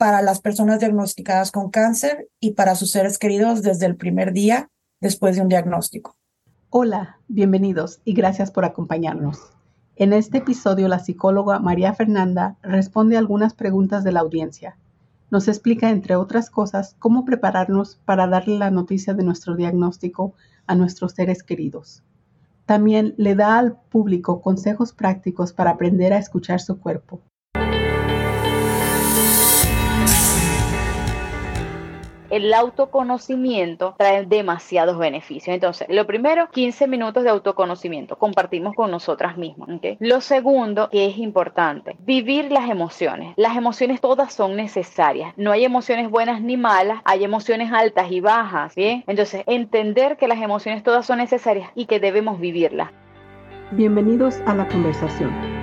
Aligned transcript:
para 0.00 0.22
las 0.22 0.40
personas 0.40 0.80
diagnosticadas 0.80 1.52
con 1.52 1.68
cáncer 1.68 2.30
y 2.40 2.52
para 2.52 2.74
sus 2.74 2.90
seres 2.90 3.18
queridos 3.18 3.60
desde 3.60 3.84
el 3.84 3.96
primer 3.96 4.32
día 4.32 4.70
después 4.98 5.36
de 5.36 5.42
un 5.42 5.50
diagnóstico. 5.50 6.16
Hola, 6.70 7.18
bienvenidos 7.28 8.00
y 8.06 8.14
gracias 8.14 8.50
por 8.50 8.64
acompañarnos. 8.64 9.38
En 9.96 10.14
este 10.14 10.38
episodio, 10.38 10.88
la 10.88 11.00
psicóloga 11.00 11.58
María 11.58 11.92
Fernanda 11.92 12.56
responde 12.62 13.18
algunas 13.18 13.52
preguntas 13.52 14.02
de 14.02 14.12
la 14.12 14.20
audiencia. 14.20 14.78
Nos 15.30 15.48
explica, 15.48 15.90
entre 15.90 16.16
otras 16.16 16.48
cosas, 16.48 16.96
cómo 16.98 17.26
prepararnos 17.26 18.00
para 18.06 18.26
darle 18.26 18.56
la 18.56 18.70
noticia 18.70 19.12
de 19.12 19.22
nuestro 19.22 19.54
diagnóstico 19.54 20.32
a 20.66 20.76
nuestros 20.76 21.12
seres 21.12 21.42
queridos. 21.42 22.02
También 22.64 23.12
le 23.18 23.34
da 23.34 23.58
al 23.58 23.76
público 23.90 24.40
consejos 24.40 24.94
prácticos 24.94 25.52
para 25.52 25.72
aprender 25.72 26.14
a 26.14 26.18
escuchar 26.18 26.58
su 26.62 26.80
cuerpo. 26.80 27.20
El 32.30 32.54
autoconocimiento 32.54 33.94
trae 33.98 34.24
demasiados 34.24 34.98
beneficios. 34.98 35.54
Entonces, 35.54 35.88
lo 35.90 36.06
primero, 36.06 36.48
15 36.50 36.86
minutos 36.86 37.24
de 37.24 37.30
autoconocimiento, 37.30 38.16
compartimos 38.16 38.74
con 38.74 38.90
nosotras 38.90 39.36
mismas. 39.36 39.68
Lo 39.98 40.20
segundo, 40.20 40.88
que 40.90 41.06
es 41.06 41.18
importante, 41.18 41.96
vivir 42.00 42.50
las 42.50 42.70
emociones. 42.70 43.34
Las 43.36 43.56
emociones 43.56 44.00
todas 44.00 44.32
son 44.32 44.56
necesarias. 44.56 45.34
No 45.36 45.52
hay 45.52 45.64
emociones 45.64 46.10
buenas 46.10 46.40
ni 46.40 46.56
malas, 46.56 47.00
hay 47.04 47.24
emociones 47.24 47.72
altas 47.72 48.10
y 48.10 48.20
bajas. 48.20 48.74
Bien, 48.74 49.04
entonces, 49.06 49.42
entender 49.46 50.16
que 50.16 50.28
las 50.28 50.40
emociones 50.40 50.82
todas 50.82 51.06
son 51.06 51.18
necesarias 51.18 51.70
y 51.74 51.86
que 51.86 52.00
debemos 52.00 52.40
vivirlas. 52.40 52.90
Bienvenidos 53.72 54.40
a 54.46 54.54
la 54.54 54.66
conversación. 54.66 55.59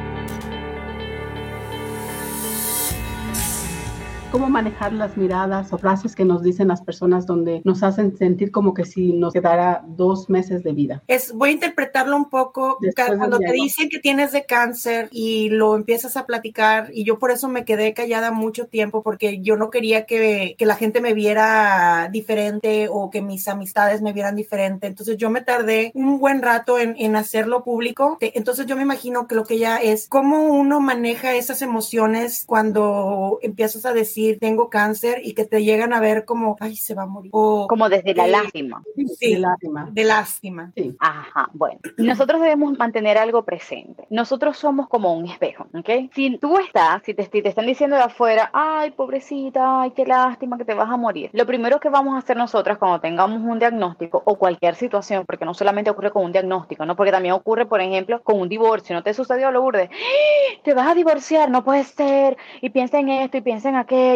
Cómo 4.38 4.50
manejar 4.52 4.94
las 4.94 5.18
miradas 5.18 5.74
o 5.74 5.80
frases 5.80 6.16
que 6.16 6.24
nos 6.24 6.44
dicen 6.44 6.68
las 6.68 6.84
personas 6.84 7.26
donde 7.26 7.62
nos 7.64 7.82
hacen 7.82 8.16
sentir 8.16 8.52
como 8.52 8.76
que 8.76 8.86
si 8.86 9.14
nos 9.14 9.34
quedara 9.34 9.84
dos 9.88 10.30
meses 10.30 10.62
de 10.62 10.74
vida. 10.74 11.02
Es, 11.08 11.34
voy 11.34 11.50
a 11.50 11.54
interpretarlo 11.54 12.16
un 12.16 12.30
poco 12.30 12.78
cuando 12.96 13.40
te 13.40 13.52
dicen 13.52 13.90
que 13.90 13.98
tienes 13.98 14.32
de 14.34 14.46
cáncer 14.46 15.10
y 15.12 15.50
lo 15.50 15.76
empiezas 15.76 16.18
a 16.18 16.28
platicar 16.28 16.92
y 16.94 17.04
yo 17.04 17.18
por 17.18 17.32
eso 17.32 17.50
me 17.50 17.66
quedé 17.66 17.96
callada 17.96 18.30
mucho 18.30 18.68
tiempo 18.68 19.02
porque 19.02 19.42
yo 19.42 19.58
no 19.58 19.72
quería 19.72 20.06
que, 20.06 20.54
que 20.56 20.68
la 20.68 20.76
gente 20.76 21.02
me 21.02 21.16
viera 21.16 22.08
diferente 22.12 22.90
o 22.92 23.10
que 23.10 23.24
mis 23.24 23.48
amistades 23.48 24.04
me 24.04 24.14
vieran 24.14 24.36
diferente. 24.36 24.86
Entonces 24.86 25.18
yo 25.18 25.32
me 25.32 25.42
tardé 25.42 25.92
un 25.96 26.20
buen 26.20 26.44
rato 26.44 26.78
en, 26.78 26.96
en 27.00 27.16
hacerlo 27.16 27.64
público. 27.64 28.20
Entonces 28.22 28.68
yo 28.68 28.76
me 28.76 28.84
imagino 28.84 29.28
que 29.28 29.34
lo 29.34 29.46
que 29.46 29.58
ya 29.58 29.78
es 29.78 30.08
cómo 30.08 30.44
uno 30.44 30.80
maneja 30.80 31.34
esas 31.34 31.64
emociones 31.64 32.44
cuando 32.46 33.40
empiezas 33.42 33.84
a 33.88 33.94
decir 33.94 34.27
tengo 34.36 34.70
cáncer 34.70 35.22
y 35.24 35.34
que 35.34 35.46
te 35.46 35.64
llegan 35.64 35.94
a 35.94 36.00
ver 36.00 36.26
como, 36.26 36.58
ay, 36.60 36.76
se 36.76 36.94
va 36.94 37.04
a 37.04 37.06
morir. 37.06 37.32
O, 37.34 37.68
como 37.68 37.90
desde 37.90 38.14
la 38.14 38.28
lástima. 38.28 38.84
Sí, 39.18 39.36
de 39.36 39.40
lástima. 39.40 39.90
De 39.92 40.04
lástima. 40.04 40.72
Sí. 40.76 40.96
Ajá, 41.00 41.50
bueno. 41.54 41.80
Nosotros 41.98 42.42
debemos 42.42 42.78
mantener 42.78 43.18
algo 43.18 43.44
presente. 43.44 44.06
Nosotros 44.10 44.58
somos 44.58 44.88
como 44.88 45.14
un 45.14 45.28
espejo, 45.28 45.68
¿ok? 45.74 46.12
Si 46.14 46.38
tú 46.38 46.58
estás, 46.58 47.02
si 47.04 47.14
te, 47.14 47.26
te 47.26 47.48
están 47.48 47.66
diciendo 47.66 47.96
de 47.96 48.04
afuera, 48.04 48.50
ay, 48.54 48.92
pobrecita, 48.92 49.82
ay, 49.82 49.92
qué 49.92 50.06
lástima 50.06 50.58
que 50.58 50.66
te 50.66 50.74
vas 50.74 50.90
a 50.90 50.98
morir. 50.98 51.30
Lo 51.34 51.46
primero 51.46 51.80
que 51.80 51.90
vamos 51.90 52.16
a 52.16 52.20
hacer 52.20 52.38
nosotras 52.38 52.78
cuando 52.78 53.00
tengamos 53.00 53.42
un 53.42 53.60
diagnóstico 53.60 54.22
o 54.26 54.38
cualquier 54.38 54.76
situación, 54.76 55.26
porque 55.26 55.46
no 55.46 55.54
solamente 55.54 55.90
ocurre 55.90 56.12
con 56.12 56.26
un 56.26 56.32
diagnóstico, 56.32 56.86
¿no? 56.86 56.96
Porque 56.96 57.12
también 57.12 57.34
ocurre, 57.34 57.66
por 57.66 57.82
ejemplo, 57.82 58.22
con 58.24 58.40
un 58.40 58.50
divorcio. 58.50 58.96
¿No 58.96 59.04
te 59.04 59.14
sucedió, 59.14 59.52
lo 59.52 59.62
burde? 59.62 59.90
¡Ah! 59.92 60.60
Te 60.64 60.74
vas 60.74 60.88
a 60.88 60.96
divorciar, 60.96 61.50
no 61.50 61.64
puede 61.64 61.84
ser. 61.84 62.38
Y 62.62 62.70
piensa 62.70 63.00
en 63.00 63.10
esto 63.10 63.38
y 63.38 63.42
piensa 63.42 63.70
en 63.70 63.76
aquello 63.76 64.07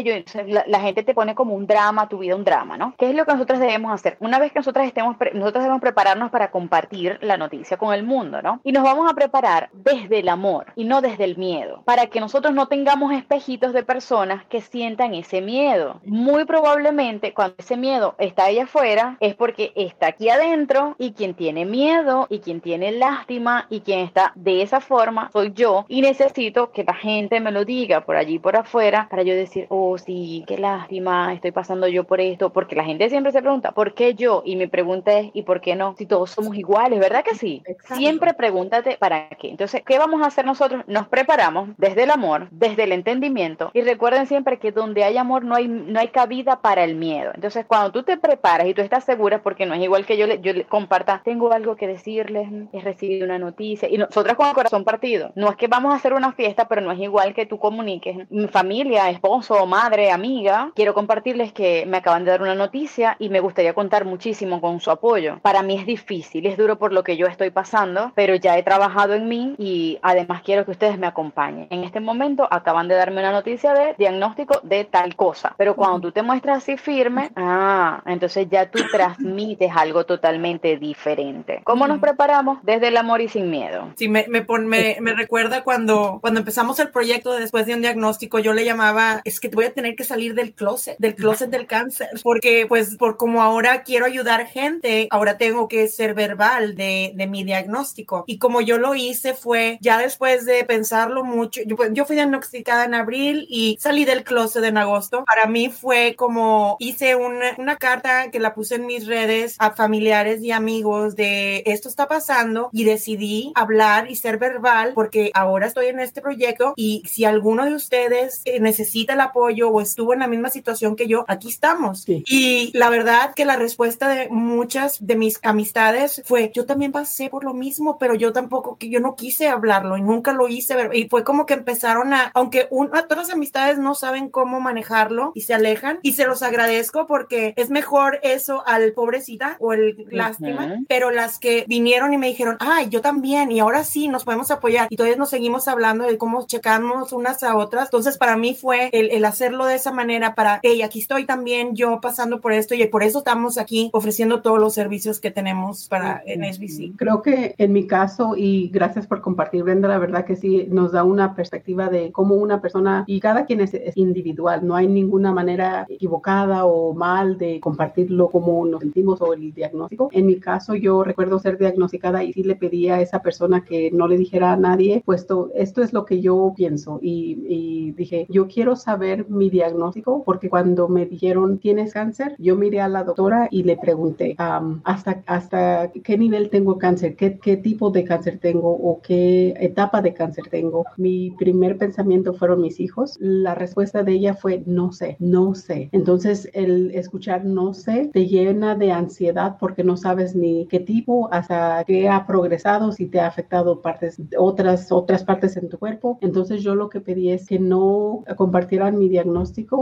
la, 0.67 0.79
gente 0.79 1.03
te 1.03 1.13
pone 1.13 1.35
como 1.35 1.53
un 1.55 1.67
drama, 1.67 2.09
tu 2.09 2.19
vida 2.19 2.35
un 2.35 2.43
drama, 2.43 2.77
¿no? 2.77 2.93
¿Qué 2.97 3.09
es 3.09 3.15
lo 3.15 3.25
que 3.25 3.33
nosotros 3.33 3.59
debemos 3.59 3.91
hacer? 3.91 4.17
Una 4.19 4.39
vez 4.39 4.51
que 4.51 4.59
nosotros 4.59 4.85
estemos, 4.85 5.15
nosotros 5.33 5.63
debemos 5.63 5.81
prepararnos 5.81 6.31
para 6.31 6.51
compartir 6.51 7.19
la 7.21 7.37
noticia 7.37 7.77
con 7.77 7.93
el 7.93 8.03
mundo, 8.03 8.41
¿no? 8.41 8.59
Y 8.63 8.71
nos 8.71 8.83
vamos 8.83 9.09
a 9.09 9.13
preparar 9.13 9.69
desde 9.73 10.19
el 10.19 10.29
amor 10.29 10.67
y 10.75 10.85
no 10.85 11.01
desde 11.01 11.23
el 11.23 11.37
miedo, 11.37 11.81
para 11.85 12.07
que 12.07 12.19
nosotros 12.19 12.53
no 12.53 12.67
tengamos 12.67 13.13
espejitos 13.13 13.73
de 13.73 13.83
personas 13.83 14.45
que 14.45 14.61
sientan 14.61 15.13
ese 15.13 15.41
miedo. 15.41 15.99
Muy 16.05 16.45
probablemente 16.45 17.33
cuando 17.33 17.55
ese 17.57 17.77
miedo 17.77 18.15
está 18.17 18.45
allá 18.45 18.63
afuera 18.63 19.17
es 19.19 19.35
porque 19.35 19.71
está 19.75 20.07
aquí 20.07 20.29
adentro 20.29 20.95
y 20.97 21.13
quien 21.13 21.33
tiene 21.33 21.65
miedo 21.65 22.27
y 22.29 22.39
quien 22.39 22.61
tiene 22.61 22.91
lástima 22.91 23.67
y 23.69 23.81
quien 23.81 23.99
está 23.99 24.31
de 24.35 24.61
esa 24.61 24.79
forma 24.79 25.29
soy 25.31 25.51
yo 25.53 25.85
y 25.87 26.01
necesito 26.01 26.71
que 26.71 26.83
la 26.83 26.93
gente 26.93 27.39
me 27.39 27.51
lo 27.51 27.65
diga 27.65 28.01
por 28.01 28.15
allí 28.15 28.39
por 28.39 28.55
afuera 28.55 29.07
para 29.09 29.23
yo 29.23 29.33
decir, 29.35 29.65
oh, 29.69 29.80
sí, 29.97 30.43
qué 30.47 30.57
lástima, 30.57 31.33
estoy 31.33 31.51
pasando 31.51 31.87
yo 31.87 32.03
por 32.03 32.21
esto, 32.21 32.51
porque 32.51 32.75
la 32.75 32.83
gente 32.83 33.09
siempre 33.09 33.31
se 33.31 33.41
pregunta, 33.41 33.71
¿por 33.71 33.93
qué 33.93 34.15
yo? 34.15 34.41
Y 34.45 34.55
mi 34.55 34.67
pregunta 34.67 35.19
es, 35.19 35.31
¿y 35.33 35.43
por 35.43 35.61
qué 35.61 35.75
no? 35.75 35.95
Si 35.97 36.05
todos 36.05 36.31
somos 36.31 36.55
iguales, 36.55 36.99
¿verdad 36.99 37.23
que 37.23 37.35
sí? 37.35 37.63
Siempre 37.95 38.33
pregúntate 38.33 38.97
para 38.97 39.29
qué. 39.29 39.49
Entonces, 39.49 39.81
¿qué 39.85 39.97
vamos 39.97 40.21
a 40.21 40.27
hacer 40.27 40.45
nosotros? 40.45 40.83
Nos 40.87 41.07
preparamos 41.07 41.69
desde 41.77 42.03
el 42.03 42.11
amor, 42.11 42.47
desde 42.51 42.83
el 42.83 42.91
entendimiento 42.91 43.71
y 43.73 43.81
recuerden 43.81 44.27
siempre 44.27 44.59
que 44.59 44.71
donde 44.71 45.03
hay 45.03 45.17
amor 45.17 45.43
no 45.43 45.55
hay, 45.55 45.67
no 45.67 45.99
hay 45.99 46.09
cabida 46.09 46.61
para 46.61 46.83
el 46.83 46.95
miedo. 46.95 47.31
Entonces, 47.33 47.65
cuando 47.65 47.91
tú 47.91 48.03
te 48.03 48.17
preparas 48.17 48.67
y 48.67 48.73
tú 48.73 48.81
estás 48.81 49.03
segura, 49.03 49.41
porque 49.43 49.65
no 49.65 49.73
es 49.73 49.81
igual 49.81 50.05
que 50.05 50.17
yo 50.17 50.27
le, 50.27 50.39
yo 50.41 50.53
le 50.53 50.65
comparta, 50.65 51.21
tengo 51.23 51.51
algo 51.51 51.75
que 51.75 51.87
decirles, 51.87 52.47
he 52.73 52.81
recibido 52.81 53.25
una 53.25 53.39
noticia 53.39 53.89
y 53.89 53.97
nosotras 53.97 54.35
con 54.35 54.47
el 54.47 54.53
corazón 54.53 54.83
partido, 54.83 55.31
no 55.35 55.49
es 55.49 55.55
que 55.55 55.67
vamos 55.67 55.93
a 55.93 55.97
hacer 55.97 56.13
una 56.13 56.31
fiesta, 56.33 56.67
pero 56.67 56.81
no 56.81 56.91
es 56.91 56.99
igual 56.99 57.33
que 57.33 57.45
tú 57.45 57.59
comuniques, 57.59 58.29
mi 58.29 58.47
familia, 58.47 59.09
esposo, 59.09 59.65
madre, 59.71 60.11
amiga, 60.11 60.69
quiero 60.75 60.93
compartirles 60.93 61.53
que 61.53 61.85
me 61.87 61.97
acaban 61.97 62.25
de 62.25 62.31
dar 62.31 62.41
una 62.41 62.55
noticia 62.55 63.15
y 63.19 63.29
me 63.29 63.39
gustaría 63.39 63.73
contar 63.73 64.03
muchísimo 64.03 64.59
con 64.59 64.81
su 64.81 64.91
apoyo. 64.91 65.39
Para 65.41 65.63
mí 65.63 65.77
es 65.77 65.85
difícil, 65.85 66.45
es 66.45 66.57
duro 66.57 66.77
por 66.77 66.91
lo 66.91 67.05
que 67.05 67.15
yo 67.15 67.25
estoy 67.25 67.51
pasando, 67.51 68.11
pero 68.13 68.35
ya 68.35 68.57
he 68.57 68.63
trabajado 68.63 69.13
en 69.13 69.29
mí 69.29 69.55
y 69.57 69.97
además 70.01 70.41
quiero 70.43 70.65
que 70.65 70.71
ustedes 70.71 70.99
me 70.99 71.07
acompañen. 71.07 71.67
En 71.69 71.85
este 71.85 72.01
momento 72.01 72.49
acaban 72.51 72.89
de 72.89 72.95
darme 72.95 73.21
una 73.21 73.31
noticia 73.31 73.73
de 73.73 73.95
diagnóstico 73.97 74.59
de 74.63 74.83
tal 74.83 75.15
cosa, 75.15 75.55
pero 75.57 75.73
cuando 75.77 76.01
tú 76.01 76.11
te 76.11 76.21
muestras 76.21 76.57
así 76.57 76.75
firme, 76.75 77.31
ah, 77.37 78.01
entonces 78.05 78.47
ya 78.51 78.69
tú 78.69 78.79
transmites 78.91 79.71
algo 79.73 80.05
totalmente 80.05 80.75
diferente. 80.75 81.61
¿Cómo 81.63 81.87
nos 81.87 81.99
preparamos? 81.99 82.59
Desde 82.63 82.89
el 82.89 82.97
amor 82.97 83.21
y 83.21 83.29
sin 83.29 83.49
miedo. 83.49 83.93
Sí, 83.95 84.09
me, 84.09 84.25
me, 84.27 84.45
me, 84.59 84.97
me 84.99 85.13
recuerda 85.13 85.63
cuando, 85.63 86.17
cuando 86.19 86.41
empezamos 86.41 86.77
el 86.81 86.89
proyecto 86.89 87.31
después 87.31 87.65
de 87.65 87.75
un 87.75 87.81
diagnóstico, 87.81 88.39
yo 88.39 88.51
le 88.51 88.65
llamaba, 88.65 89.21
es 89.23 89.39
que 89.39 89.60
voy 89.61 89.69
a 89.69 89.73
tener 89.73 89.95
que 89.95 90.03
salir 90.03 90.33
del 90.33 90.53
closet, 90.53 90.97
del 90.97 91.15
closet 91.15 91.51
del 91.51 91.67
cáncer, 91.67 92.09
porque 92.23 92.65
pues 92.67 92.97
por 92.97 93.17
como 93.17 93.43
ahora 93.43 93.83
quiero 93.83 94.07
ayudar 94.07 94.47
gente, 94.47 95.07
ahora 95.11 95.37
tengo 95.37 95.67
que 95.67 95.87
ser 95.87 96.15
verbal 96.15 96.75
de, 96.75 97.11
de 97.15 97.27
mi 97.27 97.43
diagnóstico. 97.43 98.23
Y 98.25 98.39
como 98.39 98.61
yo 98.61 98.79
lo 98.79 98.95
hice 98.95 99.35
fue 99.35 99.77
ya 99.79 99.99
después 99.99 100.45
de 100.45 100.63
pensarlo 100.63 101.23
mucho, 101.23 101.61
yo, 101.65 101.75
yo 101.91 102.05
fui 102.05 102.15
diagnosticada 102.15 102.85
en 102.85 102.95
abril 102.95 103.45
y 103.49 103.77
salí 103.79 104.03
del 104.03 104.23
closet 104.23 104.63
en 104.63 104.77
agosto. 104.77 105.23
Para 105.25 105.45
mí 105.45 105.69
fue 105.69 106.15
como 106.17 106.75
hice 106.79 107.15
una, 107.15 107.53
una 107.57 107.77
carta 107.77 108.31
que 108.31 108.39
la 108.39 108.55
puse 108.55 108.75
en 108.75 108.87
mis 108.87 109.05
redes 109.05 109.55
a 109.59 109.71
familiares 109.71 110.41
y 110.41 110.51
amigos 110.51 111.15
de 111.15 111.61
esto 111.67 111.87
está 111.87 112.07
pasando 112.07 112.69
y 112.73 112.83
decidí 112.83 113.51
hablar 113.53 114.09
y 114.09 114.15
ser 114.15 114.39
verbal 114.39 114.93
porque 114.95 115.29
ahora 115.35 115.67
estoy 115.67 115.87
en 115.87 115.99
este 115.99 116.21
proyecto 116.21 116.73
y 116.75 117.03
si 117.05 117.25
alguno 117.25 117.65
de 117.65 117.75
ustedes 117.75 118.41
eh, 118.45 118.59
necesita 118.59 119.13
el 119.13 119.19
apoyo, 119.19 119.50
o 119.59 119.81
estuvo 119.81 120.13
en 120.13 120.19
la 120.19 120.27
misma 120.27 120.49
situación 120.49 120.95
que 120.95 121.07
yo, 121.07 121.25
aquí 121.27 121.49
estamos. 121.49 122.05
Y 122.07 122.71
la 122.73 122.89
verdad 122.89 123.33
que 123.35 123.45
la 123.45 123.55
respuesta 123.55 124.07
de 124.09 124.29
muchas 124.29 125.05
de 125.05 125.15
mis 125.15 125.39
amistades 125.43 126.21
fue, 126.25 126.51
yo 126.53 126.65
también 126.65 126.91
pasé 126.91 127.29
por 127.29 127.43
lo 127.43 127.53
mismo, 127.53 127.97
pero 127.97 128.15
yo 128.15 128.31
tampoco, 128.33 128.77
que 128.77 128.89
yo 128.89 128.99
no 128.99 129.15
quise 129.15 129.47
hablarlo 129.47 129.97
y 129.97 130.01
nunca 130.01 130.33
lo 130.33 130.47
hice. 130.47 130.75
Y 130.93 131.09
fue 131.09 131.23
como 131.23 131.45
que 131.45 131.53
empezaron 131.53 132.13
a, 132.13 132.31
aunque 132.33 132.67
una, 132.69 133.03
todas 133.03 133.27
las 133.27 133.35
amistades 133.35 133.77
no 133.77 133.95
saben 133.95 134.29
cómo 134.29 134.59
manejarlo 134.59 135.31
y 135.35 135.41
se 135.41 135.53
alejan, 135.53 135.99
y 136.01 136.13
se 136.13 136.25
los 136.25 136.43
agradezco 136.43 137.07
porque 137.07 137.53
es 137.57 137.69
mejor 137.69 138.19
eso 138.23 138.63
al 138.65 138.93
pobrecita 138.93 139.57
o 139.59 139.73
el 139.73 140.05
lástima, 140.09 140.79
pero 140.87 141.11
las 141.11 141.39
que 141.39 141.65
vinieron 141.67 142.13
y 142.13 142.17
me 142.17 142.27
dijeron, 142.27 142.57
ay, 142.59 142.89
yo 142.89 143.01
también, 143.01 143.51
y 143.51 143.59
ahora 143.59 143.83
sí 143.83 144.07
nos 144.07 144.23
podemos 144.23 144.51
apoyar, 144.51 144.87
y 144.89 144.95
todavía 144.95 145.17
nos 145.17 145.29
seguimos 145.29 145.67
hablando 145.67 146.05
de 146.05 146.17
cómo 146.17 146.45
checamos 146.45 147.11
unas 147.13 147.43
a 147.43 147.55
otras. 147.55 147.85
Entonces, 147.85 148.17
para 148.17 148.37
mí 148.37 148.55
fue 148.55 148.89
el, 148.93 149.09
el 149.11 149.25
hacer 149.25 149.40
hacerlo 149.41 149.65
de 149.65 149.73
esa 149.73 149.91
manera 149.91 150.35
para, 150.35 150.59
hey, 150.61 150.83
aquí 150.83 150.99
estoy 150.99 151.25
también 151.25 151.75
yo 151.75 151.99
pasando 151.99 152.41
por 152.41 152.53
esto 152.53 152.75
y 152.75 152.85
por 152.85 153.01
eso 153.01 153.19
estamos 153.19 153.57
aquí 153.57 153.89
ofreciendo 153.91 154.43
todos 154.43 154.59
los 154.59 154.75
servicios 154.75 155.19
que 155.19 155.31
tenemos 155.31 155.87
para 155.87 156.21
en 156.27 156.43
SBC. 156.43 156.95
Creo 156.95 157.23
que 157.23 157.55
en 157.57 157.73
mi 157.73 157.87
caso, 157.87 158.35
y 158.37 158.69
gracias 158.69 159.07
por 159.07 159.21
compartir, 159.21 159.63
Brenda, 159.63 159.87
la 159.87 159.97
verdad 159.97 160.25
que 160.25 160.35
sí 160.35 160.67
nos 160.69 160.91
da 160.91 161.03
una 161.03 161.33
perspectiva 161.33 161.89
de 161.89 162.11
cómo 162.11 162.35
una 162.35 162.61
persona, 162.61 163.03
y 163.07 163.19
cada 163.19 163.45
quien 163.45 163.61
es, 163.61 163.73
es 163.73 163.97
individual, 163.97 164.61
no 164.63 164.75
hay 164.75 164.87
ninguna 164.87 165.31
manera 165.31 165.87
equivocada 165.89 166.65
o 166.65 166.93
mal 166.93 167.39
de 167.39 167.59
compartirlo 167.59 168.29
como 168.29 168.63
nos 168.67 168.81
sentimos 168.81 169.21
o 169.21 169.33
el 169.33 169.55
diagnóstico. 169.55 170.09
En 170.11 170.27
mi 170.27 170.39
caso, 170.39 170.75
yo 170.75 171.03
recuerdo 171.03 171.39
ser 171.39 171.57
diagnosticada 171.57 172.23
y 172.23 172.31
sí 172.31 172.43
le 172.43 172.55
pedí 172.55 172.89
a 172.89 173.01
esa 173.01 173.23
persona 173.23 173.63
que 173.63 173.89
no 173.89 174.07
le 174.07 174.19
dijera 174.19 174.53
a 174.53 174.57
nadie, 174.57 175.01
puesto 175.03 175.49
esto 175.55 175.81
es 175.81 175.93
lo 175.93 176.05
que 176.05 176.21
yo 176.21 176.53
pienso 176.55 176.99
y, 177.01 177.39
y 177.47 177.91
dije, 177.93 178.27
yo 178.29 178.47
quiero 178.47 178.75
saber 178.75 179.25
mi 179.31 179.49
diagnóstico 179.49 180.23
porque 180.23 180.49
cuando 180.49 180.87
me 180.87 181.05
dijeron 181.05 181.57
tienes 181.57 181.93
cáncer, 181.93 182.35
yo 182.37 182.55
miré 182.55 182.81
a 182.81 182.87
la 182.87 183.03
doctora 183.03 183.47
y 183.51 183.63
le 183.63 183.77
pregunté 183.77 184.35
hasta, 184.37 185.23
hasta 185.25 185.91
qué 186.03 186.17
nivel 186.17 186.49
tengo 186.49 186.77
cáncer, 186.77 187.15
¿Qué, 187.15 187.39
qué 187.39 187.57
tipo 187.57 187.89
de 187.89 188.03
cáncer 188.03 188.39
tengo 188.39 188.71
o 188.71 189.01
qué 189.01 189.53
etapa 189.59 190.01
de 190.01 190.13
cáncer 190.13 190.45
tengo. 190.49 190.85
Mi 190.97 191.31
primer 191.31 191.77
pensamiento 191.77 192.33
fueron 192.33 192.61
mis 192.61 192.79
hijos. 192.79 193.17
La 193.19 193.55
respuesta 193.55 194.03
de 194.03 194.13
ella 194.13 194.33
fue 194.33 194.63
no 194.65 194.91
sé, 194.91 195.15
no 195.19 195.55
sé. 195.55 195.89
Entonces 195.91 196.49
el 196.53 196.91
escuchar 196.91 197.45
no 197.45 197.73
sé 197.73 198.09
te 198.13 198.27
llena 198.27 198.75
de 198.75 198.91
ansiedad 198.91 199.57
porque 199.59 199.83
no 199.83 199.97
sabes 199.97 200.35
ni 200.35 200.65
qué 200.67 200.79
tipo, 200.79 201.29
hasta 201.31 201.83
qué 201.85 202.09
ha 202.09 202.25
progresado, 202.25 202.91
si 202.91 203.07
te 203.07 203.19
ha 203.19 203.27
afectado 203.27 203.81
partes, 203.81 204.21
otras, 204.37 204.91
otras 204.91 205.23
partes 205.23 205.57
en 205.57 205.69
tu 205.69 205.77
cuerpo. 205.77 206.17
Entonces 206.21 206.61
yo 206.63 206.75
lo 206.75 206.89
que 206.89 207.01
pedí 207.01 207.31
es 207.31 207.47
que 207.47 207.59
no 207.59 208.23
compartieran 208.37 208.97
mi 208.97 209.09
diagnóstico, 209.09 209.20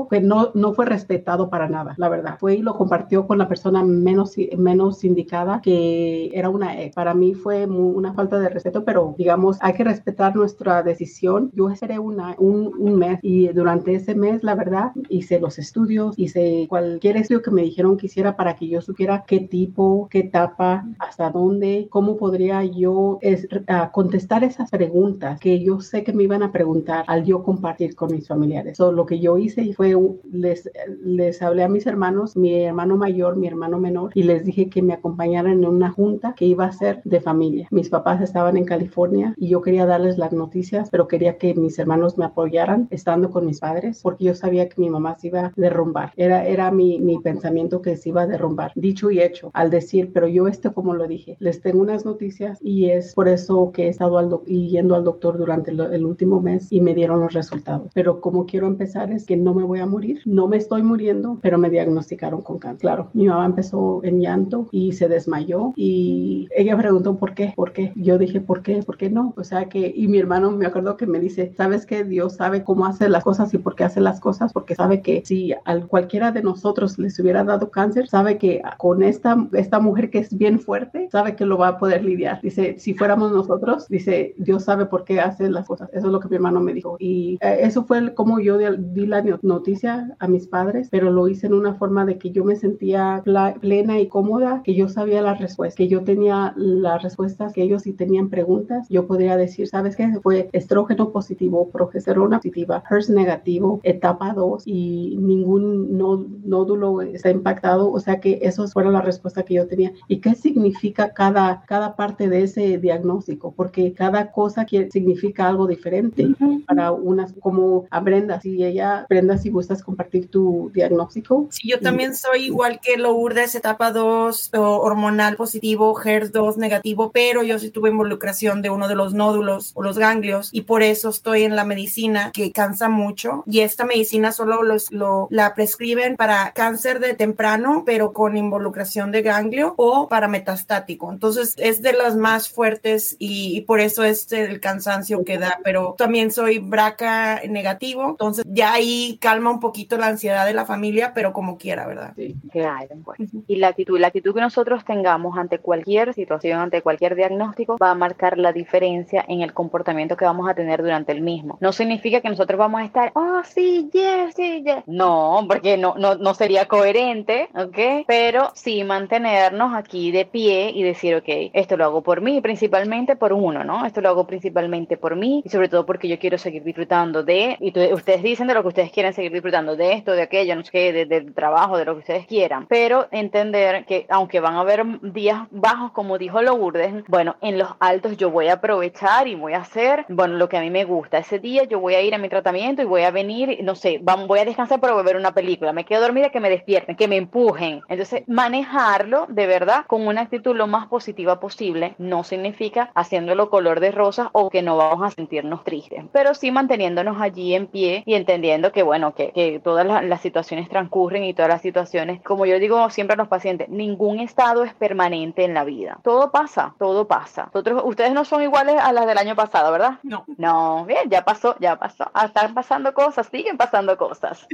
que 0.09 0.21
no, 0.21 0.51
no 0.53 0.73
fue 0.73 0.85
respetado 0.85 1.49
para 1.49 1.67
nada, 1.67 1.95
la 1.97 2.09
verdad. 2.09 2.37
Fue 2.39 2.55
y 2.55 2.61
lo 2.61 2.75
compartió 2.75 3.27
con 3.27 3.37
la 3.37 3.47
persona 3.47 3.83
menos, 3.83 4.35
menos 4.57 5.03
indicada, 5.03 5.61
que 5.61 6.31
era 6.33 6.49
una 6.49 6.81
ex. 6.81 6.95
Para 6.95 7.13
mí 7.13 7.33
fue 7.33 7.65
una 7.65 8.13
falta 8.13 8.39
de 8.39 8.49
respeto, 8.49 8.83
pero 8.83 9.15
digamos, 9.17 9.57
hay 9.61 9.73
que 9.73 9.83
respetar 9.83 10.35
nuestra 10.35 10.83
decisión. 10.83 11.51
Yo 11.53 11.69
esperé 11.69 11.99
una, 11.99 12.35
un, 12.37 12.71
un 12.77 12.95
mes 12.95 13.19
y 13.21 13.47
durante 13.49 13.95
ese 13.95 14.15
mes, 14.15 14.43
la 14.43 14.55
verdad, 14.55 14.91
hice 15.09 15.39
los 15.39 15.59
estudios, 15.59 16.17
hice 16.17 16.65
cualquier 16.69 17.17
estudio 17.17 17.41
que 17.41 17.51
me 17.51 17.61
dijeron 17.61 17.97
que 17.97 18.07
hiciera 18.07 18.35
para 18.35 18.55
que 18.55 18.67
yo 18.67 18.81
supiera 18.81 19.23
qué 19.25 19.39
tipo, 19.39 20.07
qué 20.09 20.19
etapa, 20.19 20.85
hasta 20.99 21.29
dónde, 21.29 21.87
cómo 21.89 22.17
podría 22.17 22.63
yo 22.63 23.19
es, 23.21 23.45
uh, 23.51 23.91
contestar 23.91 24.43
esas 24.43 24.69
preguntas 24.69 25.39
que 25.39 25.59
yo 25.59 25.79
sé 25.79 26.03
que 26.03 26.13
me 26.13 26.23
iban 26.23 26.43
a 26.43 26.51
preguntar 26.51 27.03
al 27.07 27.23
yo 27.23 27.43
compartir 27.43 27.95
con 27.95 28.11
mis 28.11 28.27
familiares. 28.27 28.77
So, 28.77 28.91
lo 28.91 29.05
que 29.05 29.19
yo 29.19 29.28
hice 29.37 29.73
fue, 29.73 29.95
les, 30.31 30.69
les 31.03 31.41
hablé 31.41 31.63
a 31.63 31.69
mis 31.69 31.85
hermanos, 31.85 32.35
mi 32.35 32.63
hermano 32.63 32.97
mayor, 32.97 33.35
mi 33.35 33.47
hermano 33.47 33.79
menor, 33.79 34.11
y 34.13 34.23
les 34.23 34.43
dije 34.43 34.69
que 34.69 34.81
me 34.81 34.93
acompañaran 34.93 35.63
en 35.63 35.65
una 35.65 35.91
junta 35.91 36.33
que 36.35 36.45
iba 36.45 36.65
a 36.65 36.71
ser 36.71 37.01
de 37.03 37.21
familia. 37.21 37.67
Mis 37.71 37.89
papás 37.89 38.21
estaban 38.21 38.57
en 38.57 38.65
California 38.65 39.33
y 39.37 39.49
yo 39.49 39.61
quería 39.61 39.85
darles 39.85 40.17
las 40.17 40.33
noticias, 40.33 40.89
pero 40.89 41.07
quería 41.07 41.37
que 41.37 41.53
mis 41.53 41.77
hermanos 41.79 42.17
me 42.17 42.25
apoyaran 42.25 42.87
estando 42.89 43.29
con 43.29 43.45
mis 43.45 43.59
padres, 43.59 44.01
porque 44.01 44.25
yo 44.25 44.35
sabía 44.35 44.69
que 44.69 44.81
mi 44.81 44.89
mamá 44.89 45.17
se 45.17 45.27
iba 45.27 45.39
a 45.41 45.53
derrumbar. 45.55 46.13
Era, 46.15 46.45
era 46.45 46.71
mi, 46.71 46.99
mi 46.99 47.19
pensamiento 47.19 47.81
que 47.81 47.97
se 47.97 48.09
iba 48.09 48.23
a 48.23 48.27
derrumbar. 48.27 48.71
Dicho 48.75 49.11
y 49.11 49.21
hecho, 49.21 49.51
al 49.53 49.69
decir, 49.69 50.11
pero 50.13 50.27
yo 50.27 50.47
este 50.47 50.69
como 50.71 50.93
lo 50.93 51.07
dije, 51.07 51.35
les 51.39 51.61
tengo 51.61 51.81
unas 51.81 52.05
noticias 52.05 52.57
y 52.61 52.89
es 52.89 53.13
por 53.13 53.27
eso 53.27 53.71
que 53.73 53.85
he 53.85 53.89
estado 53.89 54.17
al 54.17 54.29
yendo 54.45 54.95
al 54.95 55.03
doctor 55.03 55.37
durante 55.37 55.71
el, 55.71 55.79
el 55.79 56.05
último 56.05 56.41
mes 56.41 56.71
y 56.71 56.81
me 56.81 56.93
dieron 56.93 57.19
los 57.19 57.33
resultados. 57.33 57.91
Pero 57.93 58.21
como 58.21 58.45
quiero 58.45 58.67
empezar 58.67 59.08
es 59.11 59.25
que 59.25 59.37
no 59.37 59.53
me 59.53 59.63
voy 59.63 59.79
a 59.79 59.85
morir, 59.85 60.21
no 60.25 60.47
me 60.47 60.57
estoy 60.57 60.83
muriendo, 60.83 61.39
pero 61.41 61.57
me 61.57 61.69
diagnosticaron 61.69 62.41
con 62.41 62.59
cáncer. 62.59 62.81
Claro, 62.81 63.09
mi 63.13 63.27
mamá 63.27 63.45
empezó 63.45 64.01
en 64.03 64.21
llanto 64.21 64.67
y 64.71 64.93
se 64.93 65.07
desmayó 65.07 65.73
y 65.75 66.47
ella 66.55 66.77
preguntó 66.77 67.17
por 67.17 67.33
qué, 67.33 67.53
por 67.55 67.73
qué. 67.73 67.91
Yo 67.95 68.17
dije, 68.17 68.41
¿por 68.41 68.61
qué? 68.61 68.83
¿Por 68.83 68.97
qué 68.97 69.09
no? 69.09 69.33
O 69.37 69.43
sea 69.43 69.65
que, 69.65 69.91
y 69.95 70.07
mi 70.07 70.19
hermano 70.19 70.51
me 70.51 70.65
acuerdo 70.65 70.97
que 70.97 71.05
me 71.05 71.19
dice, 71.19 71.53
¿sabes 71.55 71.85
que 71.85 72.03
Dios 72.03 72.35
sabe 72.35 72.63
cómo 72.63 72.85
hace 72.85 73.09
las 73.09 73.23
cosas 73.23 73.53
y 73.53 73.57
por 73.57 73.75
qué 73.75 73.83
hace 73.83 74.01
las 74.01 74.19
cosas? 74.19 74.53
Porque 74.53 74.75
sabe 74.75 75.01
que 75.01 75.21
si 75.25 75.53
a 75.53 75.79
cualquiera 75.81 76.31
de 76.31 76.41
nosotros 76.41 76.97
les 76.97 77.19
hubiera 77.19 77.43
dado 77.43 77.69
cáncer, 77.71 78.07
sabe 78.07 78.37
que 78.37 78.61
con 78.77 79.03
esta, 79.03 79.47
esta 79.53 79.79
mujer 79.79 80.09
que 80.09 80.19
es 80.19 80.37
bien 80.37 80.59
fuerte, 80.59 81.09
sabe 81.11 81.35
que 81.35 81.45
lo 81.45 81.57
va 81.57 81.69
a 81.69 81.77
poder 81.77 82.03
lidiar. 82.03 82.39
Dice, 82.41 82.75
si 82.79 82.93
fuéramos 82.93 83.31
nosotros, 83.31 83.87
dice, 83.87 84.35
Dios 84.37 84.63
sabe 84.63 84.85
por 84.85 85.03
qué 85.03 85.19
hace 85.19 85.49
las 85.49 85.67
cosas. 85.67 85.89
Eso 85.93 86.07
es 86.07 86.11
lo 86.11 86.19
que 86.19 86.29
mi 86.29 86.35
hermano 86.35 86.59
me 86.59 86.73
dijo. 86.73 86.97
Y 86.99 87.37
eh, 87.41 87.59
eso 87.61 87.83
fue 87.83 88.13
como 88.13 88.39
yo 88.39 88.57
di 88.99 89.05
la 89.05 89.23
noticia 89.41 90.15
a 90.19 90.27
mis 90.27 90.47
padres, 90.47 90.89
pero 90.91 91.11
lo 91.11 91.27
hice 91.27 91.47
en 91.47 91.53
una 91.53 91.75
forma 91.75 92.05
de 92.05 92.17
que 92.17 92.31
yo 92.31 92.43
me 92.43 92.55
sentía 92.55 93.23
plena 93.61 93.99
y 93.99 94.07
cómoda, 94.07 94.61
que 94.63 94.75
yo 94.75 94.89
sabía 94.89 95.21
las 95.21 95.39
respuestas, 95.39 95.77
que 95.77 95.87
yo 95.87 96.03
tenía 96.03 96.53
las 96.55 97.01
respuestas, 97.03 97.53
que 97.53 97.63
ellos 97.63 97.83
si 97.83 97.93
tenían 97.93 98.29
preguntas, 98.29 98.87
yo 98.89 99.07
podría 99.07 99.37
decir, 99.37 99.67
¿sabes 99.67 99.95
qué? 99.95 100.09
Fue 100.21 100.49
estrógeno 100.53 101.09
positivo, 101.11 101.69
progesterona 101.69 102.37
positiva, 102.37 102.83
HERS 102.89 103.09
negativo, 103.09 103.79
etapa 103.83 104.33
2 104.33 104.63
y 104.65 105.17
ningún 105.17 105.97
nódulo 105.97 107.01
está 107.01 107.29
impactado. 107.29 107.91
O 107.91 107.99
sea 107.99 108.19
que 108.19 108.39
eso 108.41 108.67
fue 108.67 108.83
la 108.85 109.01
respuesta 109.01 109.43
que 109.43 109.55
yo 109.55 109.67
tenía. 109.67 109.93
¿Y 110.07 110.17
qué 110.19 110.35
significa 110.35 111.13
cada, 111.13 111.63
cada 111.67 111.95
parte 111.95 112.27
de 112.27 112.43
ese 112.43 112.77
diagnóstico? 112.77 113.53
Porque 113.55 113.93
cada 113.93 114.31
cosa 114.31 114.65
que 114.65 114.89
significa 114.91 115.47
algo 115.47 115.67
diferente 115.67 116.27
para 116.67 116.91
unas, 116.91 117.33
como 117.33 117.85
a 117.89 117.99
Brenda, 117.99 118.39
si 118.41 118.63
ella, 118.63 118.88
Brenda, 119.09 119.37
si 119.37 119.49
gustas 119.49 119.83
compartir 119.83 120.29
tu 120.29 120.71
diagnóstico. 120.73 121.47
Sí, 121.51 121.69
yo 121.69 121.79
también 121.79 122.15
soy 122.15 122.45
igual 122.45 122.79
que 122.81 122.97
Lourdes, 122.97 123.55
etapa 123.55 123.91
2, 123.91 124.51
hormonal 124.53 125.35
positivo, 125.35 125.99
HERS 125.99 126.31
2 126.31 126.57
negativo, 126.57 127.11
pero 127.11 127.43
yo 127.43 127.59
sí 127.59 127.69
tuve 127.69 127.89
involucración 127.89 128.61
de 128.61 128.69
uno 128.69 128.87
de 128.87 128.95
los 128.95 129.13
nódulos 129.13 129.71
o 129.75 129.83
los 129.83 129.97
ganglios 129.97 130.49
y 130.51 130.61
por 130.61 130.83
eso 130.83 131.09
estoy 131.09 131.43
en 131.43 131.55
la 131.55 131.65
medicina 131.65 132.31
que 132.33 132.51
cansa 132.51 132.89
mucho 132.89 133.43
y 133.45 133.59
esta 133.61 133.85
medicina 133.85 134.31
solo 134.31 134.63
los, 134.63 134.91
lo, 134.91 135.27
la 135.31 135.53
prescriben 135.53 136.15
para 136.15 136.51
cáncer 136.53 136.99
de 136.99 137.13
temprano, 137.13 137.83
pero 137.85 138.13
con 138.13 138.37
involucración 138.37 139.11
de 139.11 139.21
ganglio 139.21 139.73
o 139.77 140.07
para 140.07 140.27
metastático. 140.27 141.11
Entonces 141.11 141.53
es 141.57 141.81
de 141.81 141.93
las 141.93 142.15
más 142.15 142.49
fuertes 142.49 143.15
y, 143.19 143.57
y 143.57 143.61
por 143.61 143.79
eso 143.79 144.03
es 144.03 144.31
el 144.31 144.59
cansancio 144.59 145.23
que 145.23 145.37
da, 145.37 145.59
pero 145.63 145.95
también 145.97 146.31
soy 146.31 146.59
braca 146.59 147.41
negativo, 147.47 148.09
entonces 148.09 148.45
ya 148.47 148.78
ahí 148.79 149.17
calma 149.21 149.51
un 149.51 149.59
poquito 149.59 149.97
la 149.97 150.07
ansiedad 150.07 150.45
de 150.45 150.53
la 150.53 150.65
familia, 150.65 151.13
pero 151.13 151.33
como 151.33 151.57
quiera, 151.57 151.87
¿verdad? 151.87 152.13
Sí. 152.15 152.35
Claro, 152.51 152.95
pues. 153.03 153.19
Y 153.47 153.57
la 153.57 153.69
actitud, 153.69 153.99
la 153.99 154.07
actitud 154.07 154.33
que 154.33 154.41
nosotros 154.41 154.83
tengamos 154.85 155.37
ante 155.37 155.59
cualquier 155.59 156.13
situación, 156.13 156.59
ante 156.59 156.81
cualquier 156.81 157.15
diagnóstico, 157.15 157.77
va 157.77 157.91
a 157.91 157.95
marcar 157.95 158.37
la 158.37 158.51
diferencia 158.51 159.23
en 159.27 159.41
el 159.41 159.53
comportamiento 159.53 160.17
que 160.17 160.25
vamos 160.25 160.49
a 160.49 160.53
tener 160.53 160.81
durante 160.81 161.11
el 161.11 161.21
mismo. 161.21 161.57
No 161.61 161.71
significa 161.71 162.21
que 162.21 162.29
nosotros 162.29 162.57
vamos 162.57 162.81
a 162.81 162.85
estar, 162.85 163.11
oh, 163.15 163.41
sí, 163.43 163.89
yes, 163.91 164.35
sí, 164.35 164.63
yes. 164.63 164.83
No, 164.87 165.45
porque 165.47 165.77
no, 165.77 165.95
no, 165.97 166.15
no 166.15 166.33
sería 166.33 166.67
coherente, 166.67 167.49
¿ok? 167.55 168.05
Pero 168.07 168.51
sí 168.55 168.83
mantenernos 168.83 169.73
aquí 169.73 170.11
de 170.11 170.25
pie 170.25 170.71
y 170.73 170.83
decir, 170.83 171.15
ok, 171.15 171.51
esto 171.53 171.77
lo 171.77 171.85
hago 171.85 172.01
por 172.01 172.21
mí, 172.21 172.41
principalmente 172.41 173.15
por 173.15 173.33
uno, 173.33 173.63
¿no? 173.63 173.85
Esto 173.85 174.01
lo 174.01 174.09
hago 174.09 174.25
principalmente 174.25 174.97
por 174.97 175.15
mí 175.15 175.41
y 175.45 175.49
sobre 175.49 175.69
todo 175.69 175.85
porque 175.85 176.07
yo 176.07 176.19
quiero 176.19 176.37
seguir 176.37 176.63
disfrutando 176.63 177.23
de, 177.23 177.57
y 177.59 177.73
ustedes 177.93 178.23
dicen 178.23 178.47
de 178.47 178.53
lo 178.53 178.61
que 178.61 178.68
ustedes 178.69 178.91
quieren 178.91 179.13
seguir 179.13 179.31
disfrutando, 179.31 179.75
de 179.75 179.93
esto, 179.93 180.13
de 180.13 180.21
aquello, 180.21 180.55
no 180.55 180.63
sé 180.63 180.71
qué, 180.71 180.93
de, 180.93 181.05
del 181.05 181.33
trabajo, 181.33 181.77
de 181.77 181.85
lo 181.85 181.93
que 181.93 181.99
ustedes 181.99 182.27
quieran, 182.27 182.65
pero 182.67 183.07
entender 183.11 183.85
que 183.85 184.05
aunque 184.09 184.39
van 184.39 184.55
a 184.55 184.61
haber 184.61 184.85
días 185.01 185.47
bajos, 185.51 185.91
como 185.91 186.17
dijo 186.17 186.41
Lourdes, 186.41 187.03
bueno, 187.07 187.35
en 187.41 187.57
los 187.57 187.69
altos 187.79 188.17
yo 188.17 188.29
voy 188.29 188.47
a 188.47 188.53
aprovechar 188.53 189.27
y 189.27 189.35
voy 189.35 189.53
a 189.53 189.59
hacer, 189.59 190.05
bueno, 190.09 190.35
lo 190.35 190.49
que 190.49 190.57
a 190.57 190.61
mí 190.61 190.69
me 190.69 190.85
gusta. 190.85 191.17
Ese 191.17 191.39
día 191.39 191.63
yo 191.65 191.79
voy 191.79 191.95
a 191.95 192.01
ir 192.01 192.13
a 192.15 192.17
mi 192.17 192.29
tratamiento 192.29 192.81
y 192.81 192.85
voy 192.85 193.03
a 193.03 193.11
venir, 193.11 193.59
no 193.63 193.75
sé, 193.75 193.99
voy 194.01 194.39
a 194.39 194.45
descansar 194.45 194.79
para 194.79 194.99
ver 195.01 195.17
una 195.17 195.33
película, 195.33 195.73
me 195.73 195.85
quedo 195.85 196.01
dormida, 196.01 196.29
que 196.29 196.39
me 196.39 196.49
despierten, 196.49 196.95
que 196.95 197.07
me 197.07 197.17
empujen. 197.17 197.81
Entonces, 197.87 198.23
manejarlo 198.27 199.25
de 199.29 199.47
verdad 199.47 199.85
con 199.87 200.07
una 200.07 200.21
actitud 200.21 200.55
lo 200.55 200.67
más 200.67 200.87
positiva 200.87 201.39
posible 201.39 201.95
no 201.97 202.23
significa 202.23 202.91
haciéndolo 202.95 203.49
color 203.49 203.79
de 203.79 203.91
rosa 203.91 204.29
o 204.33 204.49
que 204.49 204.61
no 204.61 204.77
vamos 204.77 205.05
a 205.05 205.11
sentirnos 205.11 205.63
tristes, 205.63 206.03
pero 206.11 206.33
sí 206.33 206.51
manteniéndonos 206.51 207.21
allí 207.21 207.53
en 207.53 207.67
pie 207.67 208.03
y 208.05 208.15
entendiendo 208.15 208.58
que, 208.71 208.83
bueno, 208.83 209.15
que, 209.15 209.31
que 209.31 209.59
todas 209.63 209.85
las, 209.85 210.03
las 210.03 210.21
situaciones 210.21 210.69
transcurren 210.69 211.23
y 211.23 211.33
todas 211.33 211.49
las 211.49 211.61
situaciones, 211.61 212.21
como 212.21 212.45
yo 212.45 212.59
digo 212.59 212.89
siempre 212.89 213.15
a 213.15 213.17
los 213.17 213.27
pacientes, 213.27 213.69
ningún 213.69 214.19
estado 214.19 214.63
es 214.63 214.73
permanente 214.73 215.43
en 215.43 215.53
la 215.53 215.63
vida. 215.63 215.99
Todo 216.03 216.31
pasa, 216.31 216.75
todo 216.77 217.07
pasa. 217.07 217.49
Nosotros, 217.53 217.81
ustedes 217.85 218.13
no 218.13 218.25
son 218.25 218.43
iguales 218.43 218.75
a 218.81 218.91
las 218.93 219.07
del 219.07 219.17
año 219.17 219.35
pasado, 219.35 219.71
¿verdad? 219.71 219.99
No. 220.03 220.25
No, 220.37 220.85
bien, 220.85 221.09
ya 221.09 221.23
pasó, 221.23 221.55
ya 221.59 221.77
pasó. 221.77 222.09
Ah, 222.13 222.25
están 222.25 222.53
pasando 222.53 222.93
cosas, 222.93 223.27
siguen 223.31 223.57
pasando 223.57 223.97
cosas. 223.97 224.47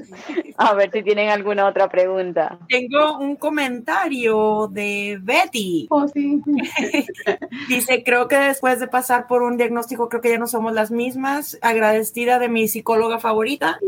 A 0.57 0.73
ver 0.73 0.91
si 0.91 1.03
tienen 1.03 1.29
alguna 1.29 1.67
otra 1.67 1.89
pregunta. 1.89 2.57
Tengo 2.69 3.17
un 3.17 3.35
comentario 3.35 4.67
de 4.71 5.19
Betty. 5.21 5.87
Oh, 5.89 6.07
sí. 6.07 6.41
Dice, 7.69 8.03
creo 8.03 8.27
que 8.27 8.37
después 8.37 8.79
de 8.79 8.87
pasar 8.87 9.27
por 9.27 9.43
un 9.43 9.57
diagnóstico, 9.57 10.09
creo 10.09 10.21
que 10.21 10.29
ya 10.29 10.37
no 10.37 10.47
somos 10.47 10.73
las 10.73 10.91
mismas. 10.91 11.57
Agradecida 11.61 12.39
de 12.39 12.49
mi 12.49 12.67
psicóloga 12.67 13.19
favorita. 13.19 13.79